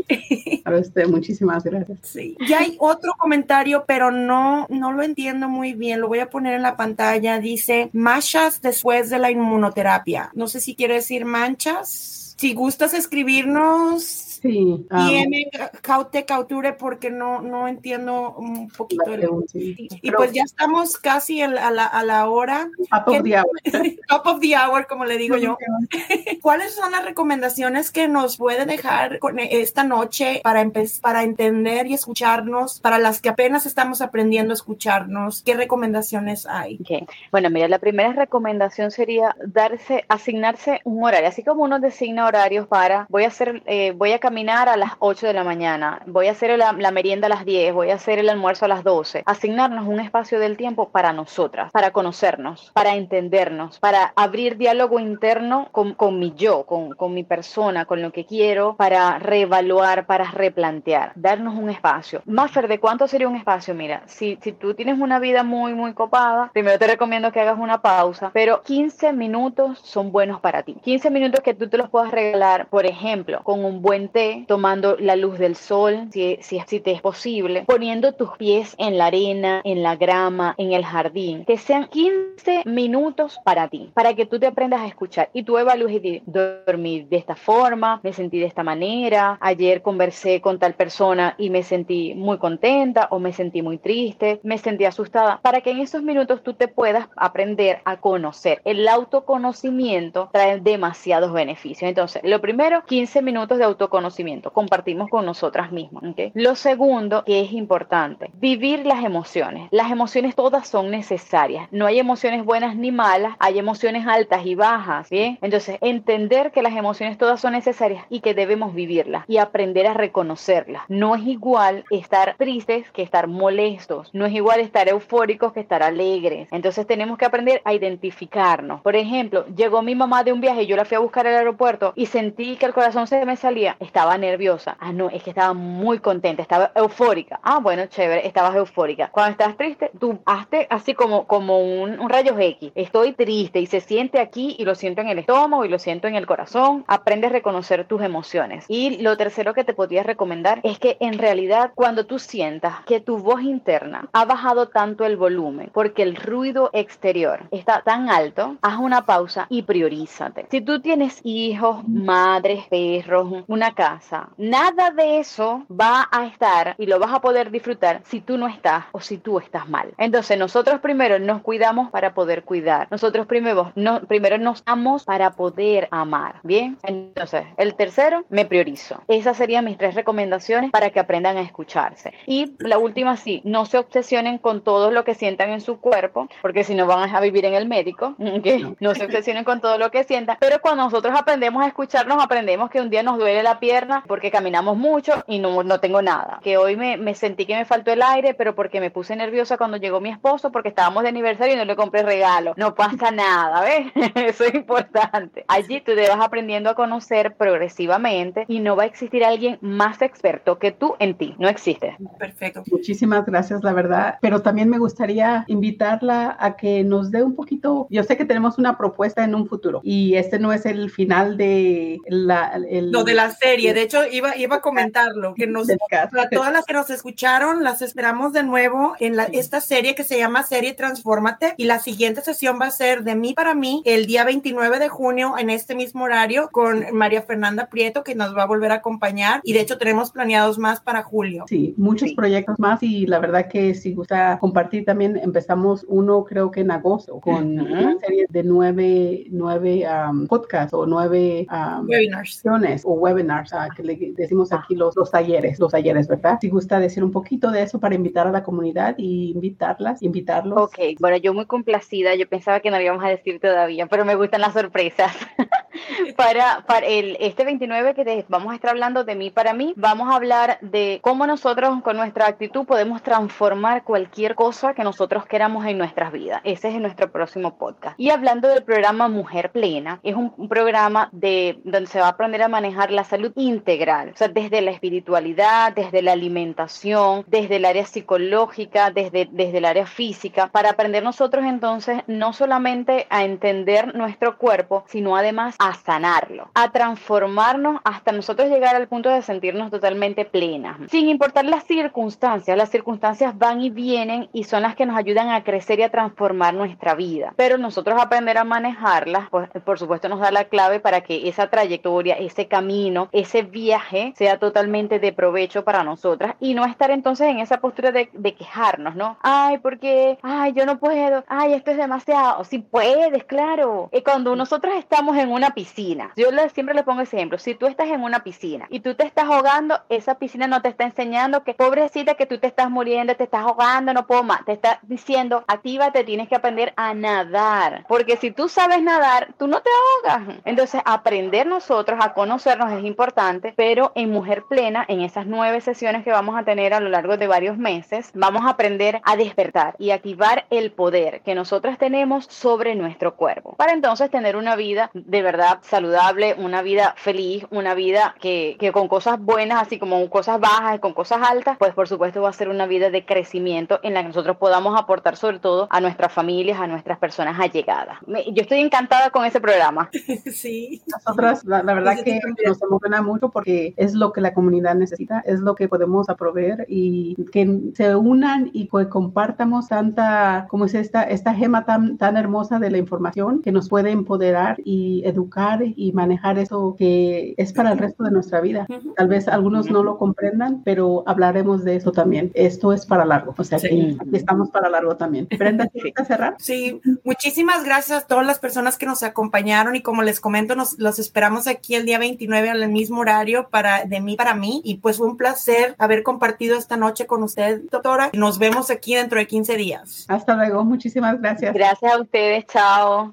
Para 0.64 0.78
usted, 0.80 1.06
muchísimas 1.06 1.64
gracias. 1.64 1.98
Sí. 2.02 2.36
Y 2.40 2.52
hay 2.52 2.76
otro 2.78 3.12
comentario, 3.18 3.84
pero 3.86 4.10
no, 4.10 4.66
no 4.70 4.92
lo 4.92 5.02
entiendo 5.02 5.48
muy 5.48 5.74
bien. 5.74 6.00
Lo 6.00 6.08
voy 6.08 6.20
a 6.20 6.30
poner 6.30 6.54
en 6.54 6.62
la 6.62 6.76
pantalla. 6.76 7.38
Dice, 7.40 7.90
manchas 7.92 8.60
después 8.60 9.10
de 9.10 9.18
la 9.18 9.30
inmunoterapia. 9.30 10.30
No 10.34 10.48
sé 10.48 10.60
si 10.60 10.74
quiere 10.74 10.94
decir 10.94 11.24
manchas. 11.24 12.34
Si 12.36 12.54
gustas 12.54 12.94
escribirnos 12.94 14.27
Sí. 14.40 14.86
y 14.90 15.14
M 15.16 15.50
caute 15.82 16.24
cauture 16.24 16.72
porque 16.72 17.10
no, 17.10 17.42
no 17.42 17.68
entiendo 17.68 18.34
un 18.36 18.68
poquito. 18.68 19.12
El, 19.12 19.28
sí. 19.48 19.88
Y 20.02 20.10
pues 20.10 20.32
ya 20.32 20.42
estamos 20.42 20.96
casi 20.96 21.42
a 21.42 21.48
la, 21.48 21.86
a 21.86 22.04
la 22.04 22.28
hora. 22.28 22.70
Top 22.90 23.08
of 23.08 23.22
the 23.22 23.36
hour. 23.36 23.46
Top 24.08 24.26
of 24.26 24.40
the 24.40 24.56
hour, 24.56 24.86
como 24.86 25.04
le 25.04 25.18
digo 25.18 25.36
yo. 25.36 25.56
¿Cuáles 26.42 26.74
son 26.74 26.92
las 26.92 27.04
recomendaciones 27.04 27.90
que 27.90 28.08
nos 28.08 28.36
puede 28.36 28.64
dejar 28.64 29.18
con 29.18 29.38
esta 29.38 29.84
noche 29.84 30.40
para, 30.42 30.64
para 31.00 31.22
entender 31.22 31.86
y 31.86 31.94
escucharnos? 31.94 32.80
Para 32.80 32.98
las 32.98 33.20
que 33.20 33.28
apenas 33.28 33.66
estamos 33.66 34.00
aprendiendo 34.00 34.52
a 34.52 34.54
escucharnos, 34.54 35.42
¿qué 35.42 35.54
recomendaciones 35.54 36.46
hay? 36.46 36.78
Okay. 36.80 37.06
Bueno, 37.30 37.50
mira, 37.50 37.68
la 37.68 37.78
primera 37.78 38.12
recomendación 38.12 38.90
sería 38.90 39.34
darse, 39.44 40.04
asignarse 40.08 40.80
un 40.84 41.04
horario, 41.04 41.28
así 41.28 41.42
como 41.42 41.64
uno 41.64 41.78
designa 41.78 42.26
horarios 42.26 42.66
para, 42.66 43.06
voy 43.08 43.24
a 43.24 43.28
hacer, 43.28 43.62
eh, 43.66 43.92
voy 43.92 44.12
a 44.12 44.18
caminar 44.28 44.68
a 44.68 44.76
las 44.76 44.92
8 44.98 45.26
de 45.26 45.32
la 45.32 45.42
mañana, 45.42 46.02
voy 46.04 46.26
a 46.26 46.32
hacer 46.32 46.58
la, 46.58 46.72
la, 46.72 46.90
merienda 46.90 47.28
a 47.28 47.30
las 47.30 47.46
10, 47.46 47.72
voy 47.72 47.88
a 47.88 47.94
hacer 47.94 48.18
el 48.18 48.28
almuerzo 48.28 48.66
a 48.66 48.68
las 48.68 48.84
12. 48.84 49.22
Asignarnos 49.24 49.88
un 49.88 50.00
espacio 50.00 50.38
del 50.38 50.58
tiempo 50.58 50.90
para 50.90 51.14
nosotras, 51.14 51.72
para 51.72 51.92
conocernos, 51.92 52.70
para 52.74 52.94
entendernos, 52.94 53.78
para 53.78 54.12
abrir 54.16 54.58
diálogo 54.58 55.00
interno 55.00 55.68
con, 55.72 55.94
con 55.94 56.18
mi 56.18 56.34
yo, 56.34 56.64
con, 56.64 56.90
con, 56.90 57.14
mi 57.14 57.24
persona, 57.24 57.86
con 57.86 58.02
lo 58.02 58.12
que 58.12 58.26
quiero, 58.26 58.76
para 58.76 59.18
reevaluar, 59.18 60.04
para 60.04 60.30
replantear, 60.30 61.12
darnos 61.14 61.54
un 61.54 61.70
espacio. 61.70 62.20
Maffer, 62.26 62.68
¿de 62.68 62.80
cuánto 62.80 63.08
sería 63.08 63.28
un 63.28 63.36
espacio? 63.36 63.74
Mira, 63.74 64.02
si, 64.04 64.38
si 64.42 64.52
tú 64.52 64.74
tienes 64.74 65.00
una 65.00 65.18
vida 65.20 65.42
muy, 65.42 65.72
muy 65.72 65.94
copada, 65.94 66.50
primero 66.52 66.78
te 66.78 66.86
recomiendo 66.86 67.32
que 67.32 67.40
hagas 67.40 67.58
una 67.58 67.80
pausa, 67.80 68.30
pero 68.34 68.62
15 68.62 69.14
minutos 69.14 69.78
son 69.78 70.12
buenos 70.12 70.38
para 70.42 70.64
ti. 70.64 70.74
15 70.84 71.10
minutos 71.10 71.40
que 71.40 71.54
tú 71.54 71.70
te 71.70 71.78
los 71.78 71.88
puedas 71.88 72.10
regalar, 72.10 72.66
por 72.66 72.84
ejemplo, 72.84 73.40
con 73.42 73.64
un 73.64 73.80
buen 73.80 74.10
té, 74.18 74.44
tomando 74.48 74.96
la 74.98 75.14
luz 75.14 75.38
del 75.38 75.54
sol, 75.54 76.08
si, 76.10 76.38
si, 76.40 76.60
si 76.66 76.80
te 76.80 76.90
es 76.90 77.00
posible, 77.00 77.62
poniendo 77.66 78.14
tus 78.14 78.30
pies 78.36 78.74
en 78.76 78.98
la 78.98 79.06
arena, 79.06 79.60
en 79.62 79.84
la 79.84 79.94
grama, 79.94 80.56
en 80.58 80.72
el 80.72 80.84
jardín, 80.84 81.44
que 81.44 81.56
sean 81.56 81.86
15 81.86 82.62
minutos 82.64 83.38
para 83.44 83.68
ti, 83.68 83.92
para 83.94 84.14
que 84.14 84.26
tú 84.26 84.40
te 84.40 84.48
aprendas 84.48 84.80
a 84.80 84.88
escuchar 84.88 85.30
y 85.32 85.44
tú 85.44 85.56
evalúes 85.56 86.02
y 86.02 86.22
dormir 86.26 87.06
de 87.08 87.16
esta 87.16 87.36
forma, 87.36 88.00
me 88.02 88.12
sentí 88.12 88.40
de 88.40 88.46
esta 88.46 88.64
manera, 88.64 89.38
ayer 89.40 89.82
conversé 89.82 90.40
con 90.40 90.58
tal 90.58 90.74
persona 90.74 91.36
y 91.38 91.50
me 91.50 91.62
sentí 91.62 92.14
muy 92.16 92.38
contenta 92.38 93.06
o 93.12 93.20
me 93.20 93.32
sentí 93.32 93.62
muy 93.62 93.78
triste, 93.78 94.40
me 94.42 94.58
sentí 94.58 94.84
asustada, 94.84 95.38
para 95.42 95.60
que 95.60 95.70
en 95.70 95.78
esos 95.78 96.02
minutos 96.02 96.42
tú 96.42 96.54
te 96.54 96.66
puedas 96.66 97.06
aprender 97.16 97.82
a 97.84 97.98
conocer. 97.98 98.60
El 98.64 98.88
autoconocimiento 98.88 100.28
trae 100.32 100.58
demasiados 100.58 101.32
beneficios. 101.32 101.88
Entonces, 101.88 102.22
lo 102.24 102.40
primero, 102.40 102.82
15 102.84 103.22
minutos 103.22 103.58
de 103.58 103.64
autoconocimiento, 103.64 104.07
compartimos 104.52 105.08
con 105.10 105.24
nosotras 105.24 105.72
mismas. 105.72 106.04
Lo 106.34 106.54
segundo, 106.54 107.24
que 107.24 107.40
es 107.40 107.52
importante, 107.52 108.30
vivir 108.34 108.86
las 108.86 109.04
emociones. 109.04 109.68
Las 109.70 109.90
emociones 109.90 110.34
todas 110.34 110.68
son 110.68 110.90
necesarias. 110.90 111.68
No 111.70 111.86
hay 111.86 111.98
emociones 111.98 112.44
buenas 112.44 112.76
ni 112.76 112.92
malas, 112.92 113.34
hay 113.38 113.58
emociones 113.58 114.06
altas 114.06 114.44
y 114.44 114.54
bajas. 114.54 115.08
Bien, 115.10 115.38
entonces 115.42 115.78
entender 115.80 116.52
que 116.52 116.62
las 116.62 116.76
emociones 116.76 117.18
todas 117.18 117.40
son 117.40 117.52
necesarias 117.52 118.04
y 118.08 118.20
que 118.20 118.34
debemos 118.34 118.74
vivirlas 118.74 119.24
y 119.28 119.38
aprender 119.38 119.86
a 119.86 119.94
reconocerlas. 119.94 120.82
No 120.88 121.14
es 121.14 121.26
igual 121.26 121.84
estar 121.90 122.36
tristes 122.38 122.90
que 122.92 123.02
estar 123.02 123.26
molestos. 123.26 124.10
No 124.12 124.26
es 124.26 124.32
igual 124.32 124.60
estar 124.60 124.88
eufóricos 124.88 125.52
que 125.52 125.60
estar 125.60 125.82
alegres. 125.82 126.48
Entonces 126.50 126.86
tenemos 126.86 127.18
que 127.18 127.24
aprender 127.24 127.60
a 127.64 127.74
identificarnos. 127.74 128.80
Por 128.82 128.96
ejemplo, 128.96 129.46
llegó 129.54 129.82
mi 129.82 129.94
mamá 129.94 130.24
de 130.24 130.32
un 130.32 130.40
viaje 130.40 130.62
y 130.62 130.66
yo 130.66 130.76
la 130.76 130.84
fui 130.84 130.96
a 130.96 131.00
buscar 131.00 131.26
al 131.26 131.34
aeropuerto 131.34 131.92
y 131.96 132.06
sentí 132.06 132.56
que 132.56 132.66
el 132.66 132.74
corazón 132.74 133.06
se 133.06 133.24
me 133.24 133.36
salía. 133.36 133.76
Estaba 133.98 134.16
nerviosa. 134.16 134.76
Ah, 134.78 134.92
no, 134.92 135.10
es 135.10 135.24
que 135.24 135.30
estaba 135.30 135.54
muy 135.54 135.98
contenta, 135.98 136.40
estaba 136.40 136.70
eufórica. 136.76 137.40
Ah, 137.42 137.58
bueno, 137.58 137.86
chévere, 137.86 138.24
estabas 138.24 138.54
eufórica. 138.54 139.08
Cuando 139.10 139.32
estás 139.32 139.56
triste, 139.56 139.90
tú 139.98 140.20
hazte 140.24 140.68
así 140.70 140.94
como, 140.94 141.26
como 141.26 141.58
un, 141.58 141.98
un 141.98 142.08
rayo 142.08 142.38
X. 142.38 142.70
Estoy 142.76 143.10
triste 143.12 143.58
y 143.58 143.66
se 143.66 143.80
siente 143.80 144.20
aquí 144.20 144.54
y 144.56 144.64
lo 144.64 144.76
siento 144.76 145.00
en 145.00 145.08
el 145.08 145.18
estómago 145.18 145.64
y 145.64 145.68
lo 145.68 145.80
siento 145.80 146.06
en 146.06 146.14
el 146.14 146.28
corazón. 146.28 146.84
Aprende 146.86 147.26
a 147.26 147.30
reconocer 147.30 147.88
tus 147.88 148.00
emociones. 148.00 148.66
Y 148.68 149.02
lo 149.02 149.16
tercero 149.16 149.52
que 149.52 149.64
te 149.64 149.74
podría 149.74 150.04
recomendar 150.04 150.60
es 150.62 150.78
que 150.78 150.96
en 151.00 151.18
realidad 151.18 151.72
cuando 151.74 152.06
tú 152.06 152.20
sientas 152.20 152.76
que 152.86 153.00
tu 153.00 153.18
voz 153.18 153.42
interna 153.42 154.08
ha 154.12 154.24
bajado 154.26 154.68
tanto 154.68 155.06
el 155.06 155.16
volumen 155.16 155.72
porque 155.74 156.04
el 156.04 156.14
ruido 156.14 156.70
exterior 156.72 157.48
está 157.50 157.82
tan 157.82 158.10
alto, 158.10 158.58
haz 158.62 158.78
una 158.78 159.04
pausa 159.06 159.46
y 159.50 159.62
priorízate. 159.62 160.46
Si 160.52 160.60
tú 160.60 160.80
tienes 160.80 161.20
hijos, 161.24 161.82
madres, 161.88 162.64
perros, 162.70 163.42
una 163.48 163.74
casa, 163.74 163.87
nada 164.36 164.90
de 164.90 165.18
eso 165.18 165.64
va 165.68 166.08
a 166.10 166.26
estar 166.26 166.74
y 166.78 166.86
lo 166.86 166.98
vas 166.98 167.12
a 167.12 167.20
poder 167.20 167.50
disfrutar 167.50 168.00
si 168.04 168.20
tú 168.20 168.38
no 168.38 168.48
estás 168.48 168.84
o 168.92 169.00
si 169.00 169.18
tú 169.18 169.38
estás 169.38 169.68
mal. 169.68 169.92
Entonces 169.98 170.38
nosotros 170.38 170.80
primero 170.80 171.18
nos 171.18 171.42
cuidamos 171.42 171.90
para 171.90 172.14
poder 172.14 172.44
cuidar. 172.44 172.88
Nosotros 172.90 173.26
primero, 173.26 173.72
no, 173.74 174.00
primero 174.02 174.38
nos 174.38 174.62
amamos 174.66 175.04
para 175.04 175.30
poder 175.30 175.88
amar. 175.90 176.40
Bien, 176.42 176.78
entonces 176.82 177.44
el 177.56 177.74
tercero, 177.74 178.24
me 178.28 178.44
priorizo. 178.44 179.02
Esas 179.08 179.36
serían 179.36 179.64
mis 179.64 179.78
tres 179.78 179.94
recomendaciones 179.94 180.70
para 180.70 180.90
que 180.90 181.00
aprendan 181.00 181.36
a 181.36 181.42
escucharse. 181.42 182.12
Y 182.26 182.54
la 182.58 182.78
última, 182.78 183.16
sí, 183.16 183.40
no 183.44 183.66
se 183.66 183.78
obsesionen 183.78 184.38
con 184.38 184.62
todo 184.62 184.90
lo 184.90 185.04
que 185.04 185.14
sientan 185.14 185.50
en 185.50 185.60
su 185.60 185.80
cuerpo, 185.80 186.28
porque 186.42 186.64
si 186.64 186.74
no 186.74 186.86
van 186.86 187.14
a 187.14 187.20
vivir 187.20 187.44
en 187.44 187.54
el 187.54 187.68
médico. 187.68 188.14
¿okay? 188.38 188.74
No 188.80 188.94
se 188.94 189.04
obsesionen 189.04 189.44
con 189.44 189.60
todo 189.60 189.78
lo 189.78 189.90
que 189.90 190.04
sientan. 190.04 190.36
Pero 190.40 190.60
cuando 190.60 190.84
nosotros 190.84 191.14
aprendemos 191.16 191.62
a 191.62 191.68
escucharnos, 191.68 192.22
aprendemos 192.22 192.70
que 192.70 192.80
un 192.80 192.90
día 192.90 193.02
nos 193.02 193.18
duele 193.18 193.42
la 193.42 193.58
pierna 193.78 194.04
porque 194.06 194.30
caminamos 194.30 194.76
mucho 194.76 195.12
y 195.26 195.38
no, 195.38 195.62
no 195.62 195.80
tengo 195.80 196.02
nada. 196.02 196.40
Que 196.42 196.56
hoy 196.56 196.76
me, 196.76 196.96
me 196.96 197.14
sentí 197.14 197.46
que 197.46 197.56
me 197.56 197.64
faltó 197.64 197.92
el 197.92 198.02
aire, 198.02 198.34
pero 198.34 198.54
porque 198.54 198.80
me 198.80 198.90
puse 198.90 199.14
nerviosa 199.14 199.56
cuando 199.56 199.76
llegó 199.76 200.00
mi 200.00 200.10
esposo, 200.10 200.50
porque 200.50 200.68
estábamos 200.68 201.02
de 201.02 201.10
aniversario 201.10 201.54
y 201.54 201.56
no 201.56 201.64
le 201.64 201.76
compré 201.76 202.02
regalo. 202.02 202.54
No 202.56 202.74
pasa 202.74 203.10
nada, 203.12 203.62
¿ves? 203.62 203.92
Eso 204.14 204.44
es 204.44 204.54
importante. 204.54 205.44
Allí 205.48 205.80
tú 205.80 205.94
te 205.94 206.08
vas 206.08 206.20
aprendiendo 206.20 206.70
a 206.70 206.74
conocer 206.74 207.34
progresivamente 207.36 208.44
y 208.48 208.60
no 208.60 208.76
va 208.76 208.84
a 208.84 208.86
existir 208.86 209.24
alguien 209.24 209.58
más 209.60 210.02
experto 210.02 210.58
que 210.58 210.72
tú 210.72 210.94
en 210.98 211.14
ti. 211.14 211.34
No 211.38 211.48
existe. 211.48 211.96
Perfecto. 212.18 212.62
Muchísimas 212.70 213.24
gracias, 213.24 213.62
la 213.62 213.72
verdad. 213.72 214.18
Pero 214.20 214.42
también 214.42 214.68
me 214.68 214.78
gustaría 214.78 215.44
invitarla 215.46 216.36
a 216.40 216.56
que 216.56 216.84
nos 216.84 217.10
dé 217.10 217.22
un 217.22 217.34
poquito. 217.34 217.86
Yo 217.90 218.02
sé 218.02 218.16
que 218.16 218.24
tenemos 218.24 218.58
una 218.58 218.76
propuesta 218.76 219.24
en 219.24 219.34
un 219.34 219.46
futuro 219.46 219.80
y 219.84 220.14
este 220.14 220.38
no 220.38 220.52
es 220.52 220.66
el 220.66 220.90
final 220.90 221.36
de 221.36 221.98
la. 222.08 222.58
El, 222.68 222.90
Lo 222.90 223.04
de 223.04 223.14
la 223.14 223.30
serie. 223.30 223.67
De 223.72 223.82
hecho, 223.82 224.06
iba, 224.10 224.36
iba 224.36 224.56
a 224.56 224.60
comentarlo. 224.60 225.34
Que 225.34 225.46
nos, 225.46 225.68
para 225.90 226.28
todas 226.28 226.52
las 226.52 226.64
que 226.64 226.72
nos 226.72 226.90
escucharon, 226.90 227.64
las 227.64 227.82
esperamos 227.82 228.32
de 228.32 228.42
nuevo 228.42 228.94
en 229.00 229.16
la, 229.16 229.24
esta 229.24 229.60
serie 229.60 229.94
que 229.94 230.04
se 230.04 230.18
llama 230.18 230.42
Serie 230.42 230.74
Transformate. 230.74 231.54
Y 231.56 231.64
la 231.64 231.78
siguiente 231.78 232.20
sesión 232.20 232.58
va 232.60 232.66
a 232.66 232.70
ser 232.70 233.04
de 233.04 233.14
mí 233.14 233.34
para 233.34 233.54
mí 233.54 233.82
el 233.84 234.06
día 234.06 234.24
29 234.24 234.78
de 234.78 234.88
junio 234.88 235.34
en 235.38 235.50
este 235.50 235.74
mismo 235.74 236.04
horario 236.04 236.48
con 236.50 236.84
María 236.92 237.22
Fernanda 237.22 237.66
Prieto, 237.66 238.04
que 238.04 238.14
nos 238.14 238.36
va 238.36 238.42
a 238.42 238.46
volver 238.46 238.72
a 238.72 238.76
acompañar. 238.76 239.40
Y 239.44 239.52
de 239.52 239.60
hecho, 239.60 239.78
tenemos 239.78 240.10
planeados 240.10 240.58
más 240.58 240.80
para 240.80 241.02
julio. 241.02 241.44
Sí, 241.48 241.74
muchos 241.76 242.10
sí. 242.10 242.14
proyectos 242.14 242.58
más. 242.58 242.82
Y 242.82 243.06
la 243.06 243.18
verdad 243.18 243.48
que 243.48 243.74
si 243.74 243.94
gusta 243.94 244.38
compartir 244.40 244.84
también, 244.84 245.16
empezamos 245.16 245.84
uno, 245.88 246.24
creo 246.24 246.50
que 246.50 246.60
en 246.60 246.70
agosto, 246.70 247.20
con 247.20 247.58
uh 247.58 247.62
-huh. 247.62 247.82
una 247.82 247.98
serie 247.98 248.26
de 248.28 248.42
nueve, 248.42 249.26
nueve 249.30 249.84
um, 249.86 250.26
podcasts 250.26 250.72
o 250.74 250.86
nueve 250.86 251.46
um, 251.50 251.88
webinars 251.88 252.42
o 252.84 252.92
webinars 252.92 253.47
uh, 253.52 253.74
que 253.74 253.82
le 253.82 253.96
decimos 254.16 254.52
aquí 254.52 254.74
los, 254.74 254.96
los 254.96 255.10
talleres, 255.10 255.58
los 255.58 255.72
talleres, 255.72 256.08
¿verdad? 256.08 256.38
Si 256.40 256.48
gusta 256.48 256.78
decir 256.78 257.04
un 257.04 257.12
poquito 257.12 257.50
de 257.50 257.62
eso 257.62 257.78
para 257.80 257.94
invitar 257.94 258.26
a 258.26 258.30
la 258.30 258.42
comunidad 258.42 258.94
y 258.98 259.32
invitarlas, 259.32 260.02
invitarlos. 260.02 260.58
Ok, 260.60 260.78
bueno, 261.00 261.16
yo 261.16 261.34
muy 261.34 261.46
complacida, 261.46 262.14
yo 262.14 262.28
pensaba 262.28 262.60
que 262.60 262.70
no 262.70 262.80
íbamos 262.80 263.04
a 263.04 263.08
decir 263.08 263.40
todavía, 263.40 263.86
pero 263.86 264.04
me 264.04 264.14
gustan 264.14 264.40
las 264.40 264.52
sorpresas. 264.52 265.12
para, 266.16 266.64
para 266.66 266.86
el, 266.86 267.16
este 267.20 267.44
29 267.44 267.94
que 267.94 268.04
te, 268.04 268.24
vamos 268.28 268.52
a 268.52 268.54
estar 268.54 268.70
hablando 268.70 269.04
de 269.04 269.14
mí 269.14 269.30
para 269.30 269.52
mí, 269.52 269.74
vamos 269.76 270.08
a 270.10 270.16
hablar 270.16 270.58
de 270.60 271.00
cómo 271.02 271.26
nosotros 271.26 271.82
con 271.82 271.96
nuestra 271.96 272.26
actitud 272.26 272.66
podemos 272.66 273.02
transformar 273.02 273.84
cualquier 273.84 274.34
cosa 274.34 274.74
que 274.74 274.84
nosotros 274.84 275.26
queramos 275.26 275.66
en 275.66 275.78
nuestras 275.78 276.12
vidas. 276.12 276.40
Ese 276.44 276.68
es 276.68 276.80
nuestro 276.80 277.10
próximo 277.10 277.56
podcast. 277.58 277.98
Y 277.98 278.10
hablando 278.10 278.48
del 278.48 278.62
programa 278.62 279.08
Mujer 279.08 279.50
Plena, 279.50 280.00
es 280.02 280.14
un, 280.14 280.32
un 280.36 280.48
programa 280.48 281.08
de 281.12 281.58
donde 281.64 281.86
se 281.86 282.00
va 282.00 282.06
a 282.06 282.10
aprender 282.10 282.42
a 282.42 282.48
manejar 282.48 282.90
la 282.90 283.04
salud 283.04 283.32
integral, 283.38 284.10
o 284.14 284.16
sea, 284.16 284.28
desde 284.28 284.60
la 284.60 284.72
espiritualidad, 284.72 285.72
desde 285.72 286.02
la 286.02 286.12
alimentación, 286.12 287.24
desde 287.28 287.56
el 287.56 287.64
área 287.64 287.86
psicológica, 287.86 288.90
desde, 288.90 289.28
desde 289.30 289.58
el 289.58 289.64
área 289.64 289.86
física, 289.86 290.48
para 290.48 290.70
aprender 290.70 291.02
nosotros 291.02 291.44
entonces 291.44 292.02
no 292.08 292.32
solamente 292.32 293.06
a 293.10 293.24
entender 293.24 293.94
nuestro 293.94 294.38
cuerpo, 294.38 294.84
sino 294.88 295.16
además 295.16 295.54
a 295.60 295.74
sanarlo, 295.74 296.50
a 296.54 296.72
transformarnos 296.72 297.80
hasta 297.84 298.12
nosotros 298.12 298.48
llegar 298.48 298.74
al 298.74 298.88
punto 298.88 299.08
de 299.08 299.22
sentirnos 299.22 299.70
totalmente 299.70 300.24
plenas, 300.24 300.76
sin 300.90 301.08
importar 301.08 301.44
las 301.44 301.64
circunstancias, 301.64 302.56
las 302.56 302.70
circunstancias 302.70 303.38
van 303.38 303.60
y 303.60 303.70
vienen 303.70 304.28
y 304.32 304.44
son 304.44 304.62
las 304.62 304.74
que 304.74 304.86
nos 304.86 304.96
ayudan 304.96 305.30
a 305.30 305.44
crecer 305.44 305.78
y 305.78 305.84
a 305.84 305.90
transformar 305.90 306.54
nuestra 306.54 306.94
vida, 306.94 307.34
pero 307.36 307.56
nosotros 307.56 308.00
aprender 308.00 308.36
a 308.36 308.44
manejarlas, 308.44 309.28
pues, 309.30 309.48
por 309.64 309.78
supuesto 309.78 310.08
nos 310.08 310.18
da 310.18 310.32
la 310.32 310.44
clave 310.44 310.80
para 310.80 311.02
que 311.02 311.28
esa 311.28 311.48
trayectoria, 311.48 312.14
ese 312.14 312.48
camino, 312.48 313.08
viaje 313.42 314.12
sea 314.16 314.38
totalmente 314.38 314.98
de 314.98 315.12
provecho 315.12 315.64
para 315.64 315.84
nosotras 315.84 316.34
y 316.40 316.54
no 316.54 316.64
estar 316.64 316.90
entonces 316.90 317.28
en 317.28 317.38
esa 317.38 317.60
postura 317.60 317.92
de, 317.92 318.08
quejarnos, 318.38 318.94
¿no? 318.94 319.18
Ay, 319.22 319.58
porque, 319.58 320.18
ay, 320.22 320.52
yo 320.52 320.66
no 320.66 320.78
puedo, 320.78 321.24
ay, 321.28 321.54
esto 321.54 321.70
es 321.70 321.76
demasiado. 321.76 322.44
Si 322.44 322.58
puedes, 322.58 323.24
claro. 323.24 323.88
Y 323.92 324.02
cuando 324.02 324.36
nosotros 324.36 324.74
estamos 324.76 325.16
en 325.16 325.30
una 325.30 325.50
piscina, 325.50 326.12
yo 326.16 326.28
siempre 326.52 326.74
le 326.74 326.82
pongo 326.82 327.00
ese 327.00 327.16
ejemplo, 327.16 327.38
si 327.38 327.54
tú 327.54 327.66
estás 327.66 327.88
en 327.88 328.02
una 328.02 328.22
piscina 328.22 328.66
y 328.70 328.80
tú 328.80 328.94
te 328.94 329.04
estás 329.04 329.24
ahogando, 329.24 329.80
esa 329.88 330.18
piscina 330.18 330.46
no 330.46 330.62
te 330.62 330.68
está 330.68 330.84
enseñando 330.84 331.42
que, 331.42 331.54
pobrecita, 331.54 332.14
que 332.14 332.26
tú 332.26 332.38
te 332.38 332.46
estás 332.46 332.70
muriendo, 332.70 333.16
te 333.16 333.24
estás 333.24 333.42
ahogando, 333.42 333.92
no 333.92 334.06
puedo 334.06 334.22
más. 334.22 334.44
Te 334.44 334.52
está 334.52 334.80
diciendo, 334.82 335.44
actívate, 335.46 336.04
tienes 336.04 336.28
que 336.28 336.36
aprender 336.36 336.72
a 336.76 336.94
nadar. 336.94 337.84
Porque 337.88 338.16
si 338.16 338.30
tú 338.30 338.48
sabes 338.48 338.82
nadar, 338.82 339.34
tú 339.38 339.46
no 339.46 339.60
te 339.60 339.70
ahogas. 339.70 340.36
Entonces, 340.44 340.80
aprender 340.84 341.46
nosotros 341.46 341.98
a 342.02 342.14
conocernos 342.14 342.72
es 342.72 342.84
importante, 342.84 343.17
pero 343.56 343.90
en 343.96 344.10
Mujer 344.10 344.44
Plena, 344.48 344.84
en 344.86 345.00
esas 345.00 345.26
nueve 345.26 345.60
sesiones 345.60 346.04
que 346.04 346.10
vamos 346.10 346.38
a 346.38 346.44
tener 346.44 346.72
a 346.72 346.80
lo 346.80 346.88
largo 346.88 347.16
de 347.16 347.26
varios 347.26 347.58
meses, 347.58 348.10
vamos 348.14 348.44
a 348.44 348.50
aprender 348.50 349.00
a 349.04 349.16
despertar 349.16 349.74
y 349.78 349.90
activar 349.90 350.46
el 350.50 350.70
poder 350.70 351.20
que 351.22 351.34
nosotras 351.34 351.78
tenemos 351.78 352.26
sobre 352.26 352.76
nuestro 352.76 353.16
cuerpo. 353.16 353.56
Para 353.56 353.72
entonces 353.72 354.10
tener 354.10 354.36
una 354.36 354.54
vida 354.54 354.90
de 354.94 355.22
verdad 355.22 355.58
saludable, 355.62 356.34
una 356.38 356.62
vida 356.62 356.94
feliz, 356.96 357.44
una 357.50 357.74
vida 357.74 358.14
que, 358.20 358.56
que 358.60 358.70
con 358.70 358.86
cosas 358.86 359.18
buenas, 359.18 359.62
así 359.62 359.80
como 359.80 360.08
cosas 360.10 360.38
bajas 360.38 360.76
y 360.76 360.78
con 360.78 360.94
cosas 360.94 361.18
altas, 361.22 361.58
pues 361.58 361.74
por 361.74 361.88
supuesto 361.88 362.22
va 362.22 362.28
a 362.28 362.32
ser 362.32 362.48
una 362.48 362.66
vida 362.66 362.90
de 362.90 363.04
crecimiento 363.04 363.80
en 363.82 363.94
la 363.94 364.02
que 364.02 364.08
nosotros 364.08 364.36
podamos 364.36 364.78
aportar 364.78 365.16
sobre 365.16 365.40
todo 365.40 365.66
a 365.70 365.80
nuestras 365.80 366.12
familias, 366.12 366.60
a 366.60 366.68
nuestras 366.68 366.98
personas 366.98 367.38
allegadas. 367.40 367.98
Yo 368.06 368.42
estoy 368.42 368.60
encantada 368.60 369.10
con 369.10 369.24
ese 369.24 369.40
programa. 369.40 369.90
Sí. 370.28 370.82
Nosotras, 370.86 371.44
la, 371.44 371.62
verdad 371.62 371.96
que 372.04 372.20
nos 372.44 372.62
emociona 372.62 373.02
mucho 373.08 373.30
porque 373.30 373.74
es 373.76 373.94
lo 373.94 374.12
que 374.12 374.20
la 374.20 374.34
comunidad 374.34 374.74
necesita, 374.74 375.20
es 375.26 375.40
lo 375.40 375.54
que 375.54 375.68
podemos 375.68 376.08
aproveer 376.08 376.66
y 376.68 377.16
que 377.32 377.72
se 377.74 377.96
unan 377.96 378.50
y 378.52 378.68
que 378.68 378.88
compartamos 378.88 379.68
tanta, 379.68 380.46
como 380.48 380.66
es 380.66 380.74
esta, 380.74 381.02
esta 381.02 381.34
gema 381.34 381.64
tan, 381.64 381.98
tan 381.98 382.16
hermosa 382.16 382.58
de 382.58 382.70
la 382.70 382.78
información 382.78 383.42
que 383.42 383.52
nos 383.52 383.68
puede 383.68 383.90
empoderar 383.90 384.56
y 384.64 385.02
educar 385.04 385.62
y 385.62 385.92
manejar 385.92 386.38
eso 386.38 386.74
que 386.78 387.34
es 387.36 387.52
para 387.52 387.72
el 387.72 387.78
resto 387.78 388.04
de 388.04 388.10
nuestra 388.10 388.40
vida. 388.40 388.66
Tal 388.96 389.08
vez 389.08 389.28
algunos 389.28 389.70
no 389.70 389.82
lo 389.82 389.98
comprendan, 389.98 390.62
pero 390.64 391.02
hablaremos 391.06 391.64
de 391.64 391.76
eso 391.76 391.92
también. 391.92 392.30
Esto 392.34 392.72
es 392.72 392.86
para 392.86 393.04
largo, 393.04 393.34
o 393.36 393.44
sea 393.44 393.58
que 393.58 393.96
estamos 394.12 394.50
para 394.50 394.68
largo 394.68 394.96
también. 394.96 395.28
Brenda, 395.38 395.66
¿quieres 395.68 395.92
cerrar? 396.06 396.36
Sí, 396.38 396.80
muchísimas 397.04 397.64
gracias 397.64 398.04
a 398.04 398.06
todas 398.06 398.26
las 398.26 398.38
personas 398.38 398.78
que 398.78 398.86
nos 398.86 399.02
acompañaron 399.02 399.76
y 399.76 399.82
como 399.82 400.02
les 400.02 400.20
comento, 400.20 400.54
nos 400.54 400.78
los 400.78 400.98
esperamos 400.98 401.46
aquí 401.46 401.74
el 401.74 401.86
día 401.86 401.98
29 401.98 402.50
al 402.50 402.68
mismo 402.68 402.97
horario 402.98 403.48
para 403.50 403.84
de 403.84 404.00
mí 404.00 404.16
para 404.16 404.34
mí 404.34 404.60
y 404.64 404.78
pues 404.78 404.98
fue 404.98 405.06
un 405.06 405.16
placer 405.16 405.74
haber 405.78 406.02
compartido 406.02 406.56
esta 406.56 406.76
noche 406.76 407.06
con 407.06 407.22
usted, 407.22 407.62
doctora. 407.70 408.10
Nos 408.12 408.38
vemos 408.38 408.70
aquí 408.70 408.94
dentro 408.94 409.18
de 409.18 409.26
15 409.26 409.56
días. 409.56 410.06
Hasta 410.08 410.34
luego, 410.34 410.64
muchísimas 410.64 411.20
gracias. 411.20 411.54
Gracias 411.54 411.92
a 411.92 412.00
ustedes, 412.00 412.46
chao. 412.46 413.12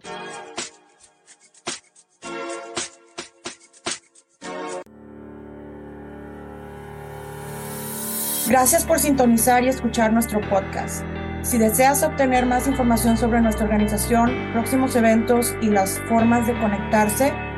Gracias 8.47 8.85
por 8.85 8.99
sintonizar 8.99 9.63
y 9.63 9.69
escuchar 9.69 10.13
nuestro 10.13 10.39
podcast. 10.49 11.03
Si 11.41 11.57
deseas 11.57 12.03
obtener 12.03 12.45
más 12.45 12.67
información 12.67 13.17
sobre 13.17 13.41
nuestra 13.41 13.65
organización, 13.65 14.31
próximos 14.53 14.95
eventos 14.95 15.55
y 15.61 15.69
las 15.69 15.99
formas 16.07 16.45
de 16.45 16.57
conectarse, 16.59 17.33